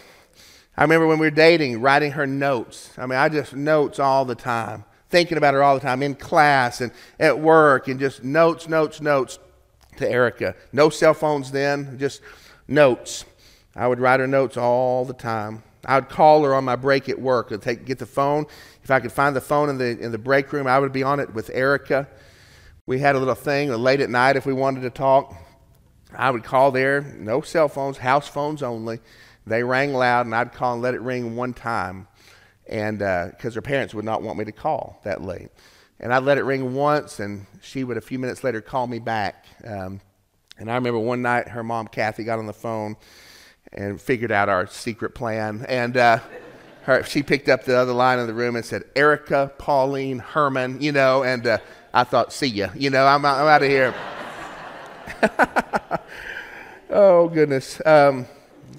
I 0.75 0.81
remember 0.83 1.07
when 1.07 1.19
we 1.19 1.27
were 1.27 1.31
dating, 1.31 1.81
writing 1.81 2.11
her 2.13 2.25
notes. 2.25 2.91
I 2.97 3.05
mean, 3.05 3.19
I 3.19 3.29
just 3.29 3.55
notes 3.55 3.99
all 3.99 4.25
the 4.25 4.35
time, 4.35 4.85
thinking 5.09 5.37
about 5.37 5.53
her 5.53 5.61
all 5.61 5.75
the 5.75 5.81
time 5.81 6.01
in 6.01 6.15
class 6.15 6.81
and 6.81 6.91
at 7.19 7.39
work, 7.39 7.87
and 7.87 7.99
just 7.99 8.23
notes, 8.23 8.67
notes, 8.67 8.99
notes 8.99 9.37
to 9.97 10.09
Erica. 10.09 10.55
No 10.71 10.89
cell 10.89 11.13
phones 11.13 11.51
then, 11.51 11.99
just 11.99 12.21
notes. 12.67 13.25
I 13.75 13.87
would 13.87 13.99
write 13.99 14.19
her 14.19 14.27
notes 14.27 14.57
all 14.57 15.05
the 15.05 15.13
time. 15.13 15.63
I 15.85 15.95
would 15.95 16.09
call 16.09 16.43
her 16.43 16.55
on 16.55 16.63
my 16.63 16.75
break 16.75 17.09
at 17.09 17.19
work. 17.19 17.51
I'd 17.51 17.61
take, 17.61 17.85
get 17.85 17.99
the 17.99 18.05
phone. 18.05 18.45
If 18.83 18.89
I 18.89 18.99
could 18.99 19.11
find 19.11 19.35
the 19.35 19.41
phone 19.41 19.69
in 19.69 19.77
the, 19.77 19.99
in 19.99 20.11
the 20.11 20.17
break 20.17 20.51
room, 20.53 20.65
I 20.65 20.79
would 20.79 20.93
be 20.93 21.03
on 21.03 21.19
it 21.19 21.33
with 21.33 21.49
Erica. 21.53 22.07
We 22.85 22.99
had 22.99 23.15
a 23.15 23.19
little 23.19 23.33
thing 23.33 23.69
late 23.69 24.01
at 24.01 24.09
night 24.09 24.35
if 24.35 24.45
we 24.45 24.51
wanted 24.51 24.81
to 24.81 24.89
talk. 24.89 25.33
I 26.13 26.29
would 26.29 26.43
call 26.43 26.71
there, 26.71 26.99
no 27.17 27.39
cell 27.39 27.69
phones, 27.69 27.97
house 27.97 28.27
phones 28.27 28.61
only. 28.61 28.99
They 29.47 29.63
rang 29.63 29.93
loud, 29.93 30.25
and 30.25 30.35
I'd 30.35 30.51
call 30.51 30.73
and 30.73 30.81
let 30.81 30.93
it 30.93 30.99
ring 30.99 31.37
one 31.37 31.53
time, 31.53 32.09
and 32.67 32.99
because 32.99 33.55
uh, 33.55 33.55
her 33.55 33.61
parents 33.61 33.93
would 33.93 34.03
not 34.03 34.21
want 34.21 34.37
me 34.37 34.43
to 34.43 34.51
call 34.51 34.99
that 35.05 35.21
late. 35.21 35.47
And 36.01 36.13
I'd 36.13 36.23
let 36.23 36.37
it 36.37 36.43
ring 36.43 36.73
once, 36.73 37.21
and 37.21 37.45
she 37.61 37.85
would 37.85 37.95
a 37.95 38.01
few 38.01 38.19
minutes 38.19 38.43
later 38.43 38.59
call 38.59 38.85
me 38.85 38.99
back. 38.99 39.45
Um, 39.63 40.01
and 40.57 40.69
I 40.69 40.75
remember 40.75 40.99
one 40.99 41.21
night 41.21 41.47
her 41.47 41.63
mom, 41.63 41.87
Kathy, 41.87 42.25
got 42.25 42.37
on 42.37 42.47
the 42.47 42.53
phone 42.53 42.97
and 43.71 43.99
figured 43.99 44.31
out 44.31 44.49
our 44.49 44.67
secret 44.67 45.15
plan. 45.15 45.65
And 45.69 45.95
uh, 45.95 46.19
her, 46.81 47.01
she 47.03 47.23
picked 47.23 47.47
up 47.47 47.63
the 47.63 47.77
other 47.77 47.93
line 47.93 48.19
in 48.19 48.27
the 48.27 48.33
room 48.33 48.57
and 48.57 48.65
said, 48.65 48.83
Erica, 48.93 49.53
Pauline, 49.57 50.19
Herman, 50.19 50.81
you 50.81 50.91
know, 50.91 51.23
and 51.23 51.47
uh, 51.47 51.57
I 51.93 52.03
thought, 52.03 52.33
see 52.33 52.47
ya, 52.47 52.69
you 52.75 52.89
know, 52.89 53.05
I'm, 53.05 53.23
I'm 53.23 53.47
out 53.47 53.61
of 53.61 53.69
here. 53.69 53.93
oh, 56.89 57.29
goodness. 57.29 57.79
Um, 57.85 58.25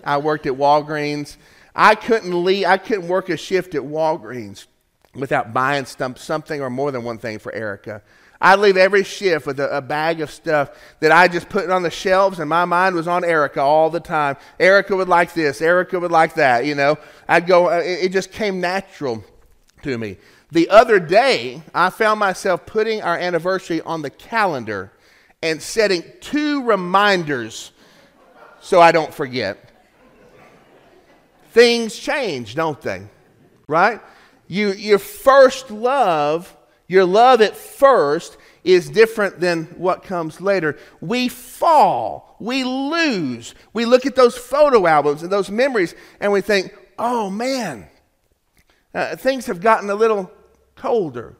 I 0.03 0.19
worked 0.19 0.47
at 0.47 0.55
Walgreens. 0.55 1.37
I 1.75 1.95
couldn't 1.95 2.45
leave, 2.45 2.67
I 2.67 2.77
couldn't 2.77 3.09
work 3.09 3.29
a 3.29 3.37
shift 3.37 3.75
at 3.75 3.83
Walgreens 3.83 4.67
without 5.15 5.53
buying 5.53 5.87
something 5.87 6.61
or 6.61 6.71
more 6.71 6.91
than 6.91 7.05
one 7.05 7.19
thing 7.19 7.39
for 7.39 7.53
Erica. 7.53 8.03
I'd 8.41 8.59
leave 8.59 8.77
every 8.77 9.05
shift 9.05 9.47
with 9.47 9.61
a, 9.61 9.79
a, 9.79 9.81
bag 9.81 10.21
of 10.21 10.31
stuff 10.31 10.71
that 11.01 11.13
I 11.13 11.29
just 11.29 11.49
put 11.49 11.71
on 11.71 11.83
the 11.83 11.91
shelves, 11.91 12.41
and 12.41 12.51
my 12.51 12.65
mind 12.65 12.95
was 12.95 13.09
on 13.09 13.25
Erica 13.25 13.61
all 13.61 13.91
the 13.91 14.01
time. 14.01 14.37
Erica 14.59 14.95
would 14.97 15.09
like 15.09 15.33
this, 15.35 15.63
Erica 15.63 15.99
would 15.99 16.11
like 16.11 16.35
that, 16.35 16.67
you 16.67 16.75
know. 16.75 16.99
I'd 17.29 17.47
go, 17.47 17.71
uh, 17.71 17.79
it, 17.79 18.07
it 18.07 18.13
just 18.13 18.33
came 18.33 18.61
natural 18.61 19.25
to 19.83 19.97
me. 19.97 20.19
The 20.55 20.69
other 20.69 21.01
day, 21.01 21.63
I 21.75 21.91
found 21.91 22.21
myself 22.21 22.65
putting 22.65 23.03
our 23.03 23.19
anniversary 23.19 23.81
on 23.81 24.03
the 24.03 24.11
calendar 24.11 24.93
and 25.43 25.61
setting 25.61 26.05
two 26.21 26.63
reminders 26.63 27.73
so 28.61 28.81
I 28.81 28.93
don't 28.93 29.13
forget 29.13 29.59
things 31.51 31.97
change, 31.97 32.55
don't 32.55 32.81
they? 32.81 33.03
Right? 33.67 34.01
You, 34.47 34.71
your 34.75 35.01
first 35.01 35.73
love, 35.73 36.57
your 36.87 37.05
love 37.05 37.41
at 37.41 37.57
first, 37.57 38.37
is 38.63 38.89
different 38.89 39.41
than 39.41 39.65
what 39.77 40.05
comes 40.05 40.41
later. 40.41 40.79
We 41.01 41.29
fall, 41.29 42.37
we 42.39 42.63
lose. 42.63 43.57
We 43.73 43.87
look 43.87 44.07
at 44.07 44.15
those 44.15 44.37
photo 44.37 44.87
albums 44.87 45.25
and 45.25 45.33
those 45.33 45.51
memories 45.51 45.97
and 46.21 46.31
we 46.31 46.43
think, 46.43 46.73
oh 46.97 47.29
man, 47.29 47.89
uh, 48.95 49.17
things 49.17 49.47
have 49.47 49.61
gotten 49.61 49.91
a 49.91 49.97
little 49.97 50.31
colder. 50.85 51.35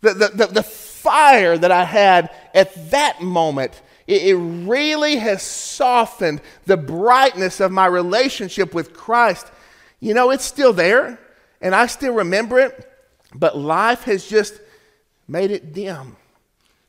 The, 0.00 0.14
the, 0.14 0.28
the, 0.28 0.46
the 0.46 0.62
fire 0.62 1.58
that 1.58 1.70
I 1.70 1.84
had 1.84 2.30
at 2.54 2.90
that 2.90 3.20
moment 3.20 3.80
it, 4.10 4.22
it 4.22 4.34
really 4.34 5.16
has 5.16 5.42
softened 5.42 6.40
the 6.66 6.76
brightness 6.76 7.60
of 7.60 7.70
my 7.70 7.86
relationship 7.86 8.74
with 8.74 8.92
Christ. 8.92 9.46
You 10.00 10.14
know, 10.14 10.30
it's 10.30 10.44
still 10.44 10.72
there, 10.72 11.20
and 11.60 11.74
I 11.74 11.86
still 11.86 12.14
remember 12.14 12.58
it, 12.58 12.90
but 13.32 13.56
life 13.56 14.02
has 14.04 14.26
just 14.26 14.60
made 15.28 15.52
it 15.52 15.72
dim. 15.72 16.16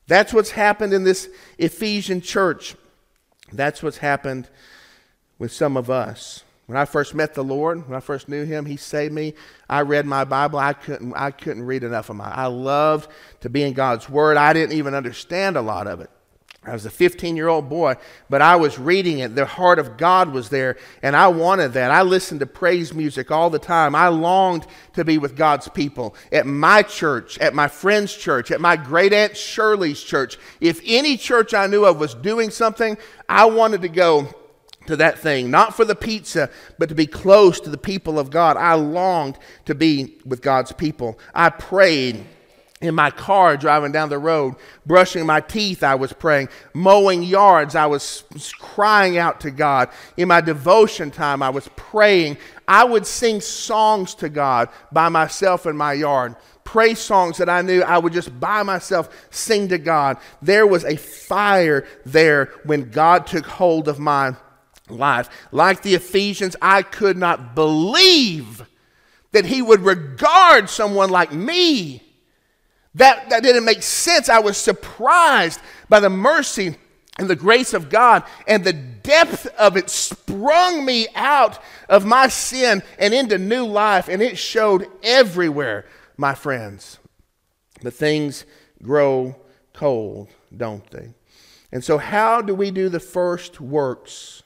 That's 0.07 0.33
what's 0.33 0.51
happened 0.51 0.93
in 0.93 1.03
this 1.03 1.29
Ephesian 1.59 2.21
church. 2.21 2.75
That's 3.53 3.83
what's 3.83 3.97
happened 3.97 4.49
with 5.37 5.51
some 5.51 5.77
of 5.77 5.91
us. 5.91 6.43
When 6.71 6.77
I 6.77 6.85
first 6.85 7.13
met 7.13 7.33
the 7.33 7.43
Lord, 7.43 7.85
when 7.85 7.97
I 7.97 7.99
first 7.99 8.29
knew 8.29 8.45
Him, 8.45 8.65
He 8.65 8.77
saved 8.77 9.13
me. 9.13 9.33
I 9.69 9.81
read 9.81 10.05
my 10.05 10.23
Bible. 10.23 10.57
I 10.57 10.71
couldn't, 10.71 11.13
I 11.15 11.31
couldn't 11.31 11.65
read 11.65 11.83
enough 11.83 12.09
of 12.09 12.15
my. 12.15 12.31
I 12.31 12.45
loved 12.45 13.11
to 13.41 13.49
be 13.49 13.63
in 13.63 13.73
God's 13.73 14.07
Word. 14.09 14.37
I 14.37 14.53
didn't 14.53 14.77
even 14.77 14.93
understand 14.93 15.57
a 15.57 15.61
lot 15.61 15.87
of 15.87 15.99
it. 15.99 16.09
I 16.63 16.71
was 16.71 16.85
a 16.85 16.89
15 16.89 17.35
year 17.35 17.49
old 17.49 17.67
boy, 17.67 17.95
but 18.29 18.41
I 18.41 18.55
was 18.55 18.79
reading 18.79 19.19
it. 19.19 19.35
The 19.35 19.45
heart 19.45 19.79
of 19.79 19.97
God 19.97 20.31
was 20.31 20.47
there, 20.47 20.77
and 21.03 21.13
I 21.13 21.27
wanted 21.27 21.73
that. 21.73 21.91
I 21.91 22.03
listened 22.03 22.39
to 22.39 22.45
praise 22.45 22.93
music 22.93 23.31
all 23.31 23.49
the 23.49 23.59
time. 23.59 23.93
I 23.93 24.07
longed 24.07 24.65
to 24.93 25.03
be 25.03 25.17
with 25.17 25.35
God's 25.35 25.67
people 25.67 26.15
at 26.31 26.47
my 26.47 26.83
church, 26.83 27.37
at 27.39 27.53
my 27.53 27.67
friend's 27.67 28.15
church, 28.15 28.49
at 28.49 28.61
my 28.61 28.77
great 28.77 29.11
aunt 29.11 29.35
Shirley's 29.35 30.01
church. 30.01 30.37
If 30.61 30.79
any 30.85 31.17
church 31.17 31.53
I 31.53 31.67
knew 31.67 31.83
of 31.83 31.99
was 31.99 32.13
doing 32.13 32.49
something, 32.49 32.97
I 33.27 33.43
wanted 33.43 33.81
to 33.81 33.89
go 33.89 34.29
to 34.91 34.97
that 34.97 35.19
thing, 35.19 35.49
not 35.49 35.75
for 35.75 35.83
the 35.83 35.95
pizza, 35.95 36.49
but 36.77 36.89
to 36.89 36.95
be 36.95 37.07
close 37.07 37.59
to 37.61 37.69
the 37.69 37.77
people 37.77 38.19
of 38.19 38.29
God. 38.29 38.55
I 38.57 38.75
longed 38.75 39.37
to 39.65 39.75
be 39.75 40.17
with 40.25 40.41
God's 40.41 40.71
people. 40.71 41.17
I 41.33 41.49
prayed 41.49 42.25
in 42.81 42.95
my 42.95 43.11
car 43.11 43.57
driving 43.57 43.91
down 43.91 44.09
the 44.09 44.17
road, 44.17 44.55
brushing 44.85 45.25
my 45.25 45.39
teeth, 45.39 45.83
I 45.83 45.95
was 45.95 46.13
praying. 46.13 46.49
Mowing 46.73 47.21
yards, 47.23 47.75
I 47.75 47.85
was 47.85 48.23
crying 48.57 49.17
out 49.17 49.39
to 49.41 49.51
God. 49.51 49.89
In 50.17 50.27
my 50.27 50.41
devotion 50.41 51.11
time, 51.11 51.43
I 51.43 51.49
was 51.49 51.69
praying. 51.75 52.37
I 52.67 52.83
would 52.83 53.05
sing 53.05 53.39
songs 53.39 54.15
to 54.15 54.29
God 54.29 54.69
by 54.91 55.09
myself 55.09 55.65
in 55.65 55.77
my 55.77 55.93
yard. 55.93 56.35
Praise 56.63 56.99
songs 56.99 57.37
that 57.37 57.49
I 57.49 57.61
knew 57.61 57.81
I 57.81 57.97
would 57.97 58.13
just 58.13 58.39
by 58.39 58.63
myself 58.63 59.27
sing 59.29 59.67
to 59.69 59.77
God. 59.77 60.17
There 60.41 60.65
was 60.65 60.83
a 60.83 60.95
fire 60.95 61.85
there 62.05 62.45
when 62.63 62.89
God 62.89 63.27
took 63.27 63.45
hold 63.45 63.87
of 63.87 63.99
my 63.99 64.35
life. 64.97 65.29
Like 65.51 65.81
the 65.81 65.95
Ephesians, 65.95 66.55
I 66.61 66.81
could 66.83 67.17
not 67.17 67.55
believe 67.55 68.65
that 69.31 69.45
He 69.45 69.61
would 69.61 69.81
regard 69.81 70.69
someone 70.69 71.09
like 71.09 71.31
me 71.31 72.03
that, 72.95 73.29
that 73.29 73.43
didn't 73.43 73.65
make 73.65 73.83
sense. 73.83 74.29
I 74.29 74.39
was 74.39 74.57
surprised 74.57 75.59
by 75.89 75.99
the 75.99 76.09
mercy 76.09 76.75
and 77.17 77.29
the 77.29 77.35
grace 77.35 77.73
of 77.73 77.89
God, 77.89 78.23
and 78.47 78.63
the 78.63 78.73
depth 78.73 79.45
of 79.57 79.77
it 79.77 79.89
sprung 79.89 80.85
me 80.85 81.07
out 81.13 81.59
of 81.89 82.05
my 82.05 82.27
sin 82.27 82.81
and 82.97 83.13
into 83.13 83.37
new 83.37 83.65
life, 83.65 84.07
and 84.07 84.21
it 84.21 84.37
showed 84.37 84.87
everywhere, 85.03 85.85
my 86.17 86.33
friends. 86.33 86.99
But 87.83 87.93
things 87.93 88.45
grow 88.81 89.35
cold, 89.73 90.29
don't 90.55 90.89
they? 90.91 91.13
And 91.71 91.83
so, 91.83 91.97
how 91.97 92.41
do 92.41 92.55
we 92.55 92.71
do 92.71 92.89
the 92.89 92.99
first 92.99 93.61
works? 93.61 94.43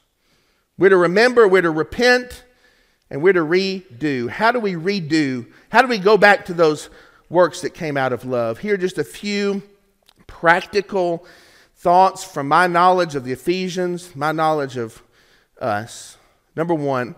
We're 0.77 0.89
to 0.89 0.97
remember, 0.97 1.47
we're 1.47 1.61
to 1.61 1.71
repent, 1.71 2.43
and 3.09 3.21
we're 3.21 3.33
to 3.33 3.41
redo. 3.41 4.29
How 4.29 4.51
do 4.51 4.59
we 4.59 4.73
redo? 4.73 5.45
How 5.69 5.81
do 5.81 5.87
we 5.87 5.97
go 5.97 6.17
back 6.17 6.45
to 6.45 6.53
those 6.53 6.89
works 7.29 7.61
that 7.61 7.71
came 7.71 7.97
out 7.97 8.13
of 8.13 8.25
love. 8.25 8.59
Here 8.59 8.75
are 8.75 8.77
just 8.77 8.97
a 8.97 9.03
few 9.03 9.63
practical 10.27 11.25
thoughts 11.75 12.23
from 12.23 12.47
my 12.47 12.67
knowledge 12.67 13.15
of 13.15 13.23
the 13.23 13.31
Ephesians, 13.31 14.15
my 14.15 14.31
knowledge 14.31 14.77
of 14.77 15.01
us. 15.59 16.17
Number 16.55 16.73
one, 16.73 17.15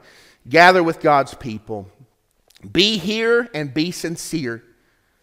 gather 0.48 0.84
with 0.84 1.00
God's 1.00 1.34
people. 1.34 1.90
Be 2.72 2.98
here 2.98 3.50
and 3.54 3.74
be 3.74 3.92
sincere. 3.92 4.64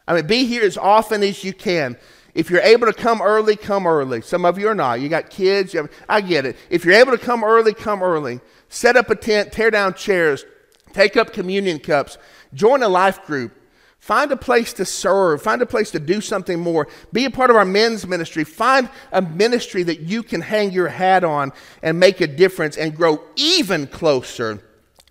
I 0.07 0.15
mean, 0.15 0.27
be 0.27 0.45
here 0.45 0.63
as 0.63 0.77
often 0.77 1.23
as 1.23 1.43
you 1.43 1.53
can. 1.53 1.97
If 2.35 2.51
you're 2.51 2.61
able 2.61 2.87
to 2.87 2.93
come 2.93 3.23
early, 3.23 3.57
come 3.57 3.87
early. 3.87 4.21
Some 4.21 4.45
of 4.45 4.59
you 4.59 4.69
are 4.69 4.75
not. 4.75 5.01
You 5.01 5.09
got 5.09 5.31
kids. 5.31 5.73
You 5.73 5.83
have, 5.83 5.93
I 6.09 6.21
get 6.21 6.45
it. 6.45 6.57
If 6.69 6.85
you're 6.85 6.95
able 6.95 7.13
to 7.13 7.19
come 7.19 7.45
early, 7.45 7.73
come 7.73 8.03
early. 8.03 8.41
Set 8.69 8.97
up 8.97 9.09
a 9.11 9.15
tent, 9.15 9.53
tear 9.53 9.71
down 9.71 9.95
chairs, 9.95 10.45
take 10.93 11.17
up 11.17 11.33
communion 11.33 11.79
cups, 11.79 12.19
join 12.53 12.83
a 12.83 12.89
life 12.89 13.25
group. 13.25 13.53
Find 14.01 14.31
a 14.33 14.37
place 14.37 14.75
to 14.75 14.85
serve. 14.85 15.41
Find 15.41 15.63
a 15.63 15.67
place 15.67 15.91
to 15.93 15.99
do 15.99 16.21
something 16.21 16.61
more. 16.61 16.89
Be 17.15 17.25
a 17.25 17.31
part 17.31 17.49
of 17.49 17.57
our 17.57 17.65
men's 17.65 18.07
ministry. 18.07 18.45
Find 18.45 18.91
a 19.13 19.23
ministry 19.23 19.83
that 19.85 20.01
you 20.01 20.23
can 20.23 20.43
hang 20.43 20.73
your 20.73 20.89
hat 20.89 21.25
on 21.25 21.55
and 21.83 21.99
make 21.99 22.21
a 22.21 22.27
difference 22.27 22.77
and 22.77 22.95
grow 22.95 23.23
even 23.37 23.87
closer 23.87 24.63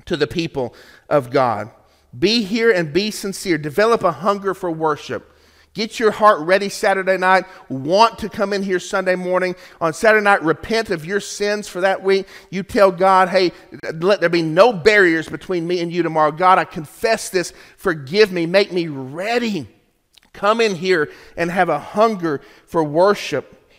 to 0.06 0.16
the 0.16 0.28
people 0.28 0.76
of 1.10 1.32
God. 1.32 1.72
Be 2.18 2.44
here 2.44 2.70
and 2.70 2.94
be 2.94 3.10
sincere. 3.10 3.58
Develop 3.58 4.04
a 4.04 4.12
hunger 4.12 4.54
for 4.54 4.70
worship. 4.70 5.33
Get 5.74 6.00
your 6.00 6.12
heart 6.12 6.40
ready 6.42 6.70
Saturday 6.70 7.18
night. 7.18 7.46
Want 7.68 8.20
to 8.20 8.30
come 8.30 8.54
in 8.54 8.62
here 8.62 8.80
Sunday 8.80 9.16
morning. 9.16 9.56
On 9.82 9.92
Saturday 9.92 10.24
night, 10.24 10.44
repent 10.44 10.92
of 10.92 11.04
your 11.04 11.20
sins 11.20 11.68
for 11.68 11.82
that 11.82 12.04
week. 12.04 12.28
You 12.52 12.62
tell 12.62 12.92
God, 12.92 13.30
hey, 13.30 13.54
let 13.92 14.20
there 14.20 14.30
be 14.30 14.44
no 14.44 14.72
barriers 14.72 15.28
between 15.28 15.66
me 15.66 15.80
and 15.80 15.92
you 15.92 16.04
tomorrow. 16.04 16.32
God, 16.32 16.60
I 16.60 16.66
confess 16.66 17.30
this. 17.30 17.54
Forgive 17.76 18.32
me. 18.32 18.46
Make 18.46 18.72
me 18.72 18.88
ready. 18.88 19.68
Come 20.32 20.62
in 20.62 20.76
here 20.76 21.12
and 21.36 21.50
have 21.50 21.70
a 21.70 21.80
hunger 21.80 22.42
for 22.68 22.84
worship. 22.84 23.72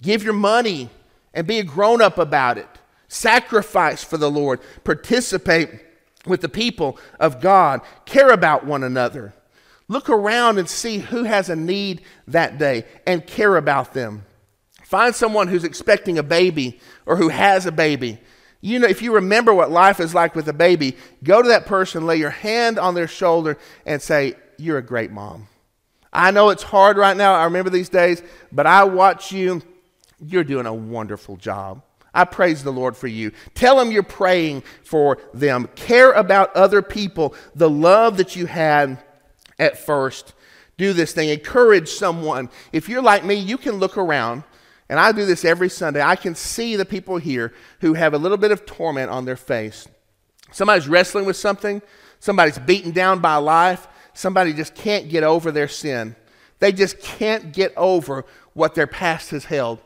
Give 0.00 0.22
your 0.22 0.34
money 0.34 0.88
and 1.34 1.48
be 1.48 1.58
a 1.58 1.64
grown 1.64 2.00
up 2.00 2.18
about 2.18 2.58
it. 2.58 2.68
Sacrifice 3.08 4.04
for 4.04 4.18
the 4.18 4.30
Lord. 4.30 4.60
Participate 4.84 5.70
with 6.26 6.42
the 6.42 6.48
people 6.48 6.96
of 7.18 7.40
God. 7.40 7.80
Care 8.04 8.30
about 8.30 8.64
one 8.64 8.84
another. 8.84 9.34
Look 9.88 10.10
around 10.10 10.58
and 10.58 10.68
see 10.68 10.98
who 10.98 11.24
has 11.24 11.48
a 11.48 11.56
need 11.56 12.02
that 12.26 12.58
day 12.58 12.84
and 13.06 13.26
care 13.26 13.56
about 13.56 13.94
them. 13.94 14.24
Find 14.84 15.14
someone 15.14 15.48
who's 15.48 15.64
expecting 15.64 16.18
a 16.18 16.22
baby 16.22 16.80
or 17.06 17.16
who 17.16 17.28
has 17.28 17.66
a 17.66 17.72
baby. 17.72 18.18
You 18.60 18.78
know, 18.78 18.88
if 18.88 19.02
you 19.02 19.14
remember 19.14 19.54
what 19.54 19.70
life 19.70 20.00
is 20.00 20.14
like 20.14 20.34
with 20.34 20.48
a 20.48 20.52
baby, 20.52 20.96
go 21.22 21.40
to 21.40 21.48
that 21.48 21.66
person, 21.66 22.06
lay 22.06 22.16
your 22.16 22.30
hand 22.30 22.78
on 22.78 22.94
their 22.94 23.08
shoulder, 23.08 23.56
and 23.86 24.02
say, 24.02 24.34
You're 24.58 24.78
a 24.78 24.82
great 24.82 25.10
mom. 25.10 25.48
I 26.12 26.32
know 26.32 26.50
it's 26.50 26.62
hard 26.62 26.96
right 26.96 27.16
now. 27.16 27.34
I 27.34 27.44
remember 27.44 27.70
these 27.70 27.88
days, 27.88 28.22
but 28.50 28.66
I 28.66 28.84
watch 28.84 29.30
you. 29.30 29.62
You're 30.20 30.44
doing 30.44 30.66
a 30.66 30.74
wonderful 30.74 31.36
job. 31.36 31.82
I 32.12 32.24
praise 32.24 32.64
the 32.64 32.72
Lord 32.72 32.96
for 32.96 33.06
you. 33.06 33.30
Tell 33.54 33.76
them 33.76 33.92
you're 33.92 34.02
praying 34.02 34.64
for 34.82 35.18
them. 35.32 35.68
Care 35.76 36.12
about 36.12 36.56
other 36.56 36.82
people, 36.82 37.34
the 37.54 37.70
love 37.70 38.16
that 38.16 38.34
you 38.34 38.46
had 38.46 38.98
at 39.58 39.78
first. 39.78 40.34
Do 40.76 40.92
this 40.92 41.12
thing. 41.12 41.28
Encourage 41.28 41.88
someone. 41.88 42.48
If 42.72 42.88
you're 42.88 43.02
like 43.02 43.24
me, 43.24 43.34
you 43.34 43.58
can 43.58 43.76
look 43.76 43.98
around, 43.98 44.44
and 44.88 44.98
I 45.00 45.12
do 45.12 45.26
this 45.26 45.44
every 45.44 45.68
Sunday. 45.68 46.00
I 46.00 46.16
can 46.16 46.34
see 46.34 46.76
the 46.76 46.84
people 46.84 47.18
here 47.18 47.52
who 47.80 47.94
have 47.94 48.14
a 48.14 48.18
little 48.18 48.38
bit 48.38 48.52
of 48.52 48.64
torment 48.64 49.10
on 49.10 49.24
their 49.24 49.36
face. 49.36 49.88
Somebody's 50.52 50.88
wrestling 50.88 51.26
with 51.26 51.36
something, 51.36 51.82
somebody's 52.20 52.58
beaten 52.58 52.92
down 52.92 53.20
by 53.20 53.36
life, 53.36 53.86
somebody 54.14 54.52
just 54.52 54.74
can't 54.74 55.08
get 55.08 55.24
over 55.24 55.50
their 55.50 55.68
sin. 55.68 56.16
They 56.60 56.72
just 56.72 57.00
can't 57.00 57.52
get 57.52 57.72
over 57.76 58.24
what 58.54 58.74
their 58.74 58.86
past 58.86 59.30
has 59.30 59.44
held. 59.44 59.80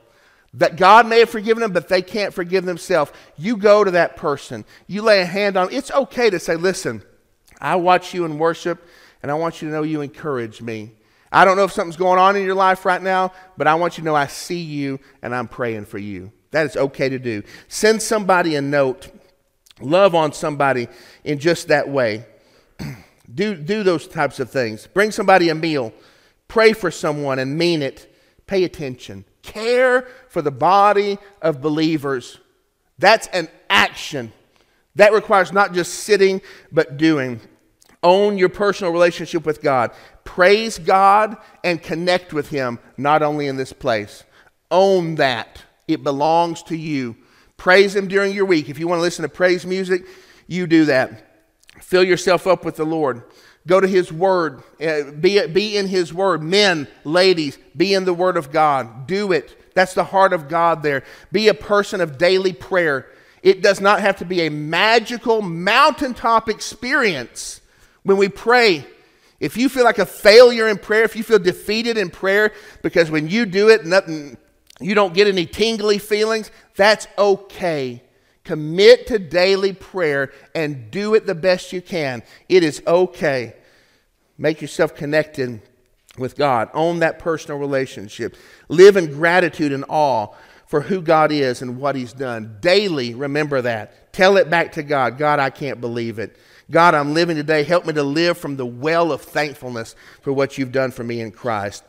That 0.55 0.77
God 0.77 1.07
may 1.07 1.21
have 1.21 1.31
forgiven 1.31 1.63
them, 1.63 1.73
but 1.73 1.89
they 1.89 2.03
can't 2.03 2.35
forgive 2.35 2.67
themselves. 2.67 3.11
You 3.39 3.57
go 3.57 3.85
to 3.85 3.91
that 3.93 4.17
person, 4.17 4.67
you 4.87 5.01
lay 5.01 5.23
a 5.23 5.27
hand 5.27 5.57
on. 5.57 5.73
It's 5.73 5.91
okay 5.91 6.29
to 6.29 6.39
say, 6.39 6.57
"Listen, 6.57 7.03
I 7.61 7.77
watch 7.77 8.13
you 8.13 8.25
in 8.27 8.39
worship 8.39 8.87
and 9.23 9.31
I 9.31 9.35
want 9.35 9.63
you 9.63 9.69
to 9.69 9.75
know 9.75 9.83
you 9.83 10.01
encourage 10.01 10.61
me. 10.61 10.93
I 11.31 11.45
don't 11.45 11.57
know 11.57 11.65
if 11.65 11.73
something's 11.73 11.97
going 11.97 12.19
on 12.19 12.37
in 12.37 12.45
your 12.45 12.55
life 12.55 12.85
right 12.85 13.03
now, 13.03 13.33
but 13.57 13.67
I 13.67 13.75
want 13.75 13.97
you 13.97 14.03
to 14.03 14.05
know 14.05 14.15
I 14.15 14.27
see 14.27 14.61
you 14.61 15.01
and 15.23 15.35
I'm 15.35 15.49
praying 15.49 15.87
for 15.87 15.99
you. 15.99 16.31
That 16.51 16.67
is 16.67 16.77
okay 16.77 17.09
to 17.09 17.19
do. 17.19 17.43
Send 17.69 18.03
somebody 18.03 18.55
a 18.57 18.61
note. 18.61 19.09
Love 19.81 20.15
on 20.15 20.33
somebody 20.33 20.89
in 21.25 21.39
just 21.39 21.69
that 21.69 21.89
way. 21.89 22.27
do, 23.35 23.55
do 23.55 23.83
those 23.83 24.07
types 24.07 24.39
of 24.39 24.51
things. 24.51 24.87
Bring 24.87 25.11
somebody 25.11 25.49
a 25.49 25.55
meal. 25.55 25.95
Pray 26.49 26.75
for 26.75 26.91
someone 26.91 27.39
and 27.39 27.57
mean 27.57 27.81
it. 27.81 28.15
Pay 28.47 28.65
attention. 28.65 29.25
Care 29.41 30.07
for 30.29 30.43
the 30.43 30.51
body 30.51 31.19
of 31.41 31.63
believers. 31.63 32.39
That's 32.99 33.27
an 33.29 33.49
action. 33.71 34.33
That 34.97 35.15
requires 35.15 35.53
not 35.53 35.73
just 35.73 35.95
sitting, 35.95 36.43
but 36.71 36.99
doing. 36.99 37.41
Own 38.03 38.37
your 38.37 38.49
personal 38.49 38.93
relationship 38.93 39.47
with 39.47 39.63
God. 39.63 39.93
Praise 40.25 40.79
God 40.79 41.37
and 41.63 41.83
connect 41.83 42.33
with 42.33 42.49
Him, 42.49 42.79
not 42.97 43.23
only 43.23 43.47
in 43.47 43.57
this 43.57 43.73
place. 43.73 44.25
Own 44.71 45.17
that. 45.17 45.63
It 45.87 46.03
belongs 46.03 46.63
to 46.65 46.77
you. 46.77 47.17
Praise 47.57 47.95
Him 47.95 48.09
during 48.09 48.35
your 48.35 48.45
week. 48.45 48.69
If 48.69 48.79
you 48.79 48.89
want 48.89 48.99
to 48.99 49.03
listen 49.03 49.23
to 49.23 49.29
praise 49.29 49.65
music, 49.65 50.05
you 50.49 50.67
do 50.67 50.87
that. 50.87 51.29
Fill 51.81 52.03
yourself 52.03 52.47
up 52.47 52.65
with 52.65 52.77
the 52.77 52.85
Lord. 52.85 53.23
Go 53.67 53.81
to 53.81 53.87
His 53.87 54.13
Word. 54.13 54.63
Uh, 54.81 55.13
be, 55.13 55.47
be 55.47 55.77
in 55.77 55.87
His 55.87 56.13
Word. 56.13 56.43
Men, 56.43 56.89
ladies, 57.05 57.59
be 57.77 57.95
in 57.95 58.05
the 58.05 58.15
Word 58.15 58.37
of 58.37 58.51
God. 58.51 59.07
Do 59.07 59.31
it. 59.31 59.75
That's 59.75 59.95
the 59.95 60.05
heart 60.05 60.33
of 60.33 60.49
God 60.49 60.83
there. 60.83 61.05
Be 61.31 61.49
a 61.49 61.55
person 61.55 62.01
of 62.01 62.19
daily 62.19 62.53
prayer. 62.53 63.07
It 63.43 63.63
does 63.63 63.81
not 63.81 64.01
have 64.01 64.17
to 64.17 64.25
be 64.25 64.43
a 64.43 64.51
magical 64.51 65.41
mountaintop 65.41 66.49
experience 66.49 67.61
when 68.03 68.17
we 68.17 68.29
pray, 68.29 68.87
if 69.41 69.57
you 69.57 69.69
feel 69.69 69.85
like 69.85 69.99
a 69.99 70.07
failure 70.07 70.69
in 70.69 70.79
prayer, 70.79 71.03
if 71.03 71.17
you 71.17 71.23
feel 71.23 71.39
defeated 71.39 71.97
in 71.97 72.11
prayer 72.11 72.53
because 72.83 73.11
when 73.11 73.29
you 73.29 73.47
do 73.47 73.69
it, 73.69 73.85
nothing, 73.85 74.37
you 74.81 74.95
don't 74.95 75.15
get 75.15 75.27
any 75.27 75.47
tingly 75.47 75.99
feelings, 75.99 76.51
that's 76.77 77.07
okay. 77.19 78.03
Commit 78.45 79.07
to 79.09 79.19
daily 79.19 79.73
prayer 79.73 80.33
and 80.55 80.91
do 80.91 81.15
it 81.15 81.27
the 81.27 81.35
best 81.35 81.73
you 81.73 81.81
can. 81.81 82.23
It 82.49 82.65
is 82.65 82.83
okay. 82.87 83.55
Make 84.37 84.61
yourself 84.61 84.95
connected 84.95 85.63
with 86.19 86.37
God. 86.37 86.69
Own 86.75 86.99
that 87.01 87.19
personal 87.19 87.59
relationship. 87.59 88.37
Live 88.69 88.97
in 88.97 89.13
gratitude 89.13 89.73
and 89.73 89.85
awe 89.89 90.29
for 90.67 90.81
who 90.81 91.01
God 91.03 91.31
is 91.31 91.63
and 91.63 91.79
what 91.79 91.95
He's 91.95 92.13
done. 92.13 92.57
Daily, 92.61 93.15
remember 93.15 93.63
that. 93.63 94.13
Tell 94.13 94.37
it 94.37 94.51
back 94.51 94.73
to 94.73 94.83
God 94.83 95.19
God, 95.19 95.39
I 95.39 95.51
can't 95.51 95.81
believe 95.81 96.19
it. 96.19 96.37
God, 96.71 96.95
I'm 96.95 97.13
living 97.15 97.37
today. 97.37 97.65
Help 97.65 97.87
me 97.87 97.93
to 97.95 98.03
live 98.03 98.39
from 98.39 98.57
the 98.57 98.67
well 98.67 99.13
of 99.13 99.21
thankfulness 99.23 99.95
for 100.23 100.33
what 100.33 100.57
you've 100.57 100.73
done 100.73 100.91
for 100.91 101.05
me 101.05 101.21
in 101.21 101.31
Christ. 101.31 101.85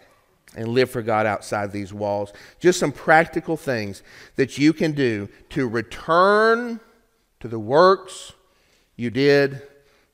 and 0.55 0.67
live 0.69 0.89
for 0.89 1.01
God 1.01 1.25
outside 1.25 1.71
these 1.71 1.93
walls. 1.93 2.31
Just 2.59 2.79
some 2.79 2.91
practical 2.91 3.57
things 3.57 4.03
that 4.35 4.57
you 4.57 4.73
can 4.73 4.91
do 4.91 5.29
to 5.49 5.67
return 5.67 6.79
to 7.39 7.47
the 7.47 7.59
works 7.59 8.33
you 8.95 9.09
did 9.09 9.61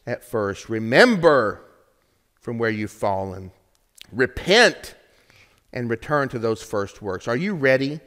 at 0.05 0.23
first. 0.23 0.69
Remember 0.69 1.61
from 2.39 2.57
where 2.57 2.69
you've 2.69 2.91
fallen. 2.91 3.51
Repent 4.11 4.95
and 5.73 5.89
return 5.89 6.29
to 6.29 6.39
those 6.39 6.63
first 6.63 7.01
works. 7.01 7.27
Are 7.27 7.35
you 7.35 7.53
ready 7.53 7.99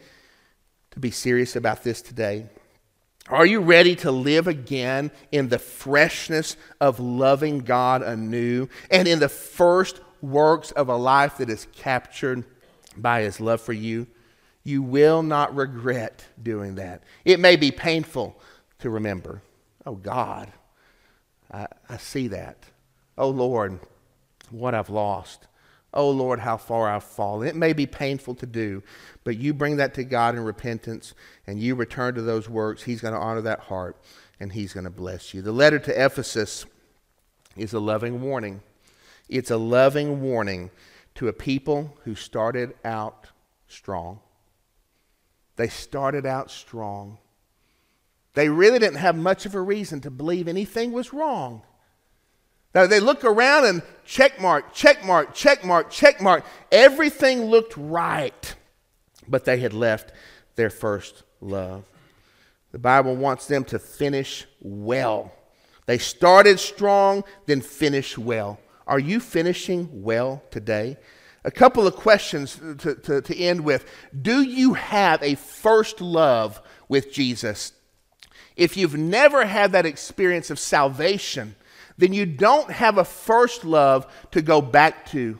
to 0.90 1.00
be 1.00 1.10
serious 1.10 1.54
about 1.54 1.84
this 1.84 2.02
today? 2.02 2.46
Are 3.28 3.46
you 3.46 3.60
ready 3.60 3.94
to 3.96 4.10
live 4.10 4.48
again 4.48 5.10
in 5.30 5.48
the 5.48 5.58
freshness 5.58 6.56
of 6.80 6.98
loving 6.98 7.60
God 7.60 8.02
anew 8.02 8.68
and 8.90 9.06
in 9.06 9.20
the 9.20 9.28
first 9.28 10.00
works 10.20 10.72
of 10.72 10.88
a 10.88 10.96
life 10.96 11.38
that 11.38 11.48
is 11.48 11.68
captured 11.72 12.44
by 12.96 13.22
His 13.22 13.40
love 13.40 13.60
for 13.60 13.72
you? 13.72 14.08
You 14.64 14.82
will 14.82 15.22
not 15.22 15.54
regret 15.54 16.24
doing 16.40 16.76
that. 16.76 17.02
It 17.24 17.40
may 17.40 17.56
be 17.56 17.70
painful 17.70 18.40
to 18.80 18.90
remember. 18.90 19.42
Oh, 19.86 19.94
God, 19.94 20.52
I, 21.50 21.66
I 21.88 21.96
see 21.96 22.28
that. 22.28 22.58
Oh, 23.16 23.30
Lord, 23.30 23.78
what 24.50 24.74
I've 24.74 24.90
lost. 24.90 25.46
Oh 25.94 26.10
Lord, 26.10 26.40
how 26.40 26.56
far 26.56 26.88
I've 26.88 27.04
fallen. 27.04 27.48
It 27.48 27.56
may 27.56 27.72
be 27.72 27.86
painful 27.86 28.34
to 28.36 28.46
do, 28.46 28.82
but 29.24 29.36
you 29.36 29.52
bring 29.52 29.76
that 29.76 29.94
to 29.94 30.04
God 30.04 30.34
in 30.34 30.42
repentance 30.42 31.14
and 31.46 31.60
you 31.60 31.74
return 31.74 32.14
to 32.14 32.22
those 32.22 32.48
works. 32.48 32.82
He's 32.82 33.00
going 33.00 33.14
to 33.14 33.20
honor 33.20 33.42
that 33.42 33.60
heart 33.60 33.96
and 34.40 34.52
He's 34.52 34.72
going 34.72 34.84
to 34.84 34.90
bless 34.90 35.34
you. 35.34 35.42
The 35.42 35.52
letter 35.52 35.78
to 35.78 36.04
Ephesus 36.04 36.64
is 37.56 37.72
a 37.74 37.80
loving 37.80 38.22
warning. 38.22 38.62
It's 39.28 39.50
a 39.50 39.56
loving 39.56 40.22
warning 40.22 40.70
to 41.14 41.28
a 41.28 41.32
people 41.32 41.96
who 42.04 42.14
started 42.14 42.74
out 42.84 43.28
strong. 43.68 44.20
They 45.56 45.68
started 45.68 46.24
out 46.24 46.50
strong. 46.50 47.18
They 48.34 48.48
really 48.48 48.78
didn't 48.78 48.96
have 48.96 49.16
much 49.16 49.44
of 49.44 49.54
a 49.54 49.60
reason 49.60 50.00
to 50.00 50.10
believe 50.10 50.48
anything 50.48 50.92
was 50.92 51.12
wrong. 51.12 51.62
Now 52.74 52.86
they 52.86 53.00
look 53.00 53.24
around 53.24 53.66
and 53.66 53.82
check 54.04 54.40
mark, 54.40 54.72
check 54.72 55.04
mark, 55.04 55.34
check 55.34 55.64
mark, 55.64 55.90
check 55.90 56.20
mark. 56.20 56.44
Everything 56.70 57.44
looked 57.44 57.76
right, 57.76 58.54
but 59.28 59.44
they 59.44 59.58
had 59.58 59.74
left 59.74 60.12
their 60.56 60.70
first 60.70 61.22
love. 61.40 61.84
The 62.72 62.78
Bible 62.78 63.16
wants 63.16 63.46
them 63.46 63.64
to 63.66 63.78
finish 63.78 64.46
well. 64.60 65.32
They 65.86 65.98
started 65.98 66.58
strong, 66.58 67.24
then 67.46 67.60
finish 67.60 68.16
well. 68.16 68.58
Are 68.86 68.98
you 68.98 69.20
finishing 69.20 70.02
well 70.02 70.42
today? 70.50 70.96
A 71.44 71.50
couple 71.50 71.86
of 71.86 71.96
questions 71.96 72.56
to, 72.78 72.94
to, 72.94 73.20
to 73.20 73.36
end 73.36 73.62
with. 73.62 73.84
Do 74.20 74.42
you 74.42 74.74
have 74.74 75.22
a 75.22 75.34
first 75.34 76.00
love 76.00 76.60
with 76.88 77.12
Jesus? 77.12 77.72
If 78.56 78.76
you've 78.76 78.96
never 78.96 79.44
had 79.44 79.72
that 79.72 79.86
experience 79.86 80.50
of 80.50 80.58
salvation, 80.58 81.56
then 82.02 82.12
you 82.12 82.26
don't 82.26 82.68
have 82.72 82.98
a 82.98 83.04
first 83.04 83.64
love 83.64 84.12
to 84.32 84.42
go 84.42 84.60
back 84.60 85.06
to. 85.06 85.38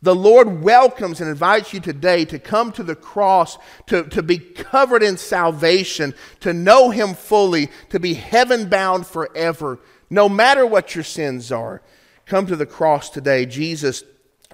The 0.00 0.14
Lord 0.14 0.62
welcomes 0.62 1.20
and 1.20 1.28
invites 1.28 1.72
you 1.72 1.80
today 1.80 2.24
to 2.26 2.38
come 2.38 2.70
to 2.72 2.84
the 2.84 2.94
cross, 2.94 3.58
to, 3.86 4.04
to 4.04 4.22
be 4.22 4.38
covered 4.38 5.02
in 5.02 5.16
salvation, 5.16 6.14
to 6.38 6.52
know 6.52 6.90
Him 6.90 7.14
fully, 7.14 7.68
to 7.88 7.98
be 7.98 8.14
heaven 8.14 8.68
bound 8.68 9.08
forever, 9.08 9.80
no 10.08 10.28
matter 10.28 10.64
what 10.64 10.94
your 10.94 11.02
sins 11.02 11.50
are. 11.50 11.82
Come 12.26 12.46
to 12.46 12.54
the 12.54 12.64
cross 12.64 13.10
today. 13.10 13.44
Jesus 13.44 14.04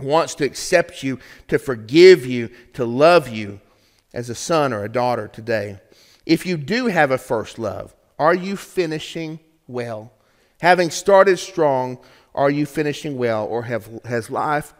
wants 0.00 0.34
to 0.36 0.46
accept 0.46 1.02
you, 1.02 1.18
to 1.48 1.58
forgive 1.58 2.24
you, 2.24 2.48
to 2.72 2.86
love 2.86 3.28
you 3.28 3.60
as 4.14 4.30
a 4.30 4.34
son 4.34 4.72
or 4.72 4.82
a 4.82 4.88
daughter 4.88 5.28
today. 5.28 5.78
If 6.24 6.46
you 6.46 6.56
do 6.56 6.86
have 6.86 7.10
a 7.10 7.18
first 7.18 7.58
love, 7.58 7.94
are 8.18 8.34
you 8.34 8.56
finishing 8.56 9.40
well? 9.68 10.10
Having 10.64 10.92
started 10.92 11.38
strong, 11.38 11.98
are 12.34 12.48
you 12.48 12.64
finishing 12.64 13.18
well, 13.18 13.44
or 13.44 13.64
have, 13.64 13.86
has 14.06 14.30
life 14.30 14.72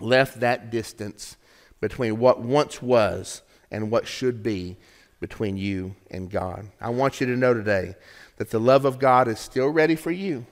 left 0.00 0.40
that 0.40 0.72
distance 0.72 1.36
between 1.80 2.18
what 2.18 2.40
once 2.40 2.82
was 2.82 3.42
and 3.70 3.88
what 3.88 4.08
should 4.08 4.42
be 4.42 4.76
between 5.20 5.56
you 5.56 5.94
and 6.10 6.28
God? 6.28 6.66
I 6.80 6.90
want 6.90 7.20
you 7.20 7.28
to 7.28 7.36
know 7.36 7.54
today 7.54 7.94
that 8.38 8.50
the 8.50 8.58
love 8.58 8.84
of 8.84 8.98
God 8.98 9.28
is 9.28 9.38
still 9.38 9.68
ready 9.68 9.94
for 9.94 10.10
you. 10.10 10.44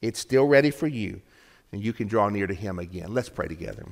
It's 0.00 0.20
still 0.20 0.46
ready 0.46 0.70
for 0.70 0.86
you, 0.86 1.20
and 1.70 1.84
you 1.84 1.92
can 1.92 2.08
draw 2.08 2.30
near 2.30 2.46
to 2.46 2.54
Him 2.54 2.78
again. 2.78 3.12
Let's 3.12 3.28
pray 3.28 3.46
together. 3.46 3.84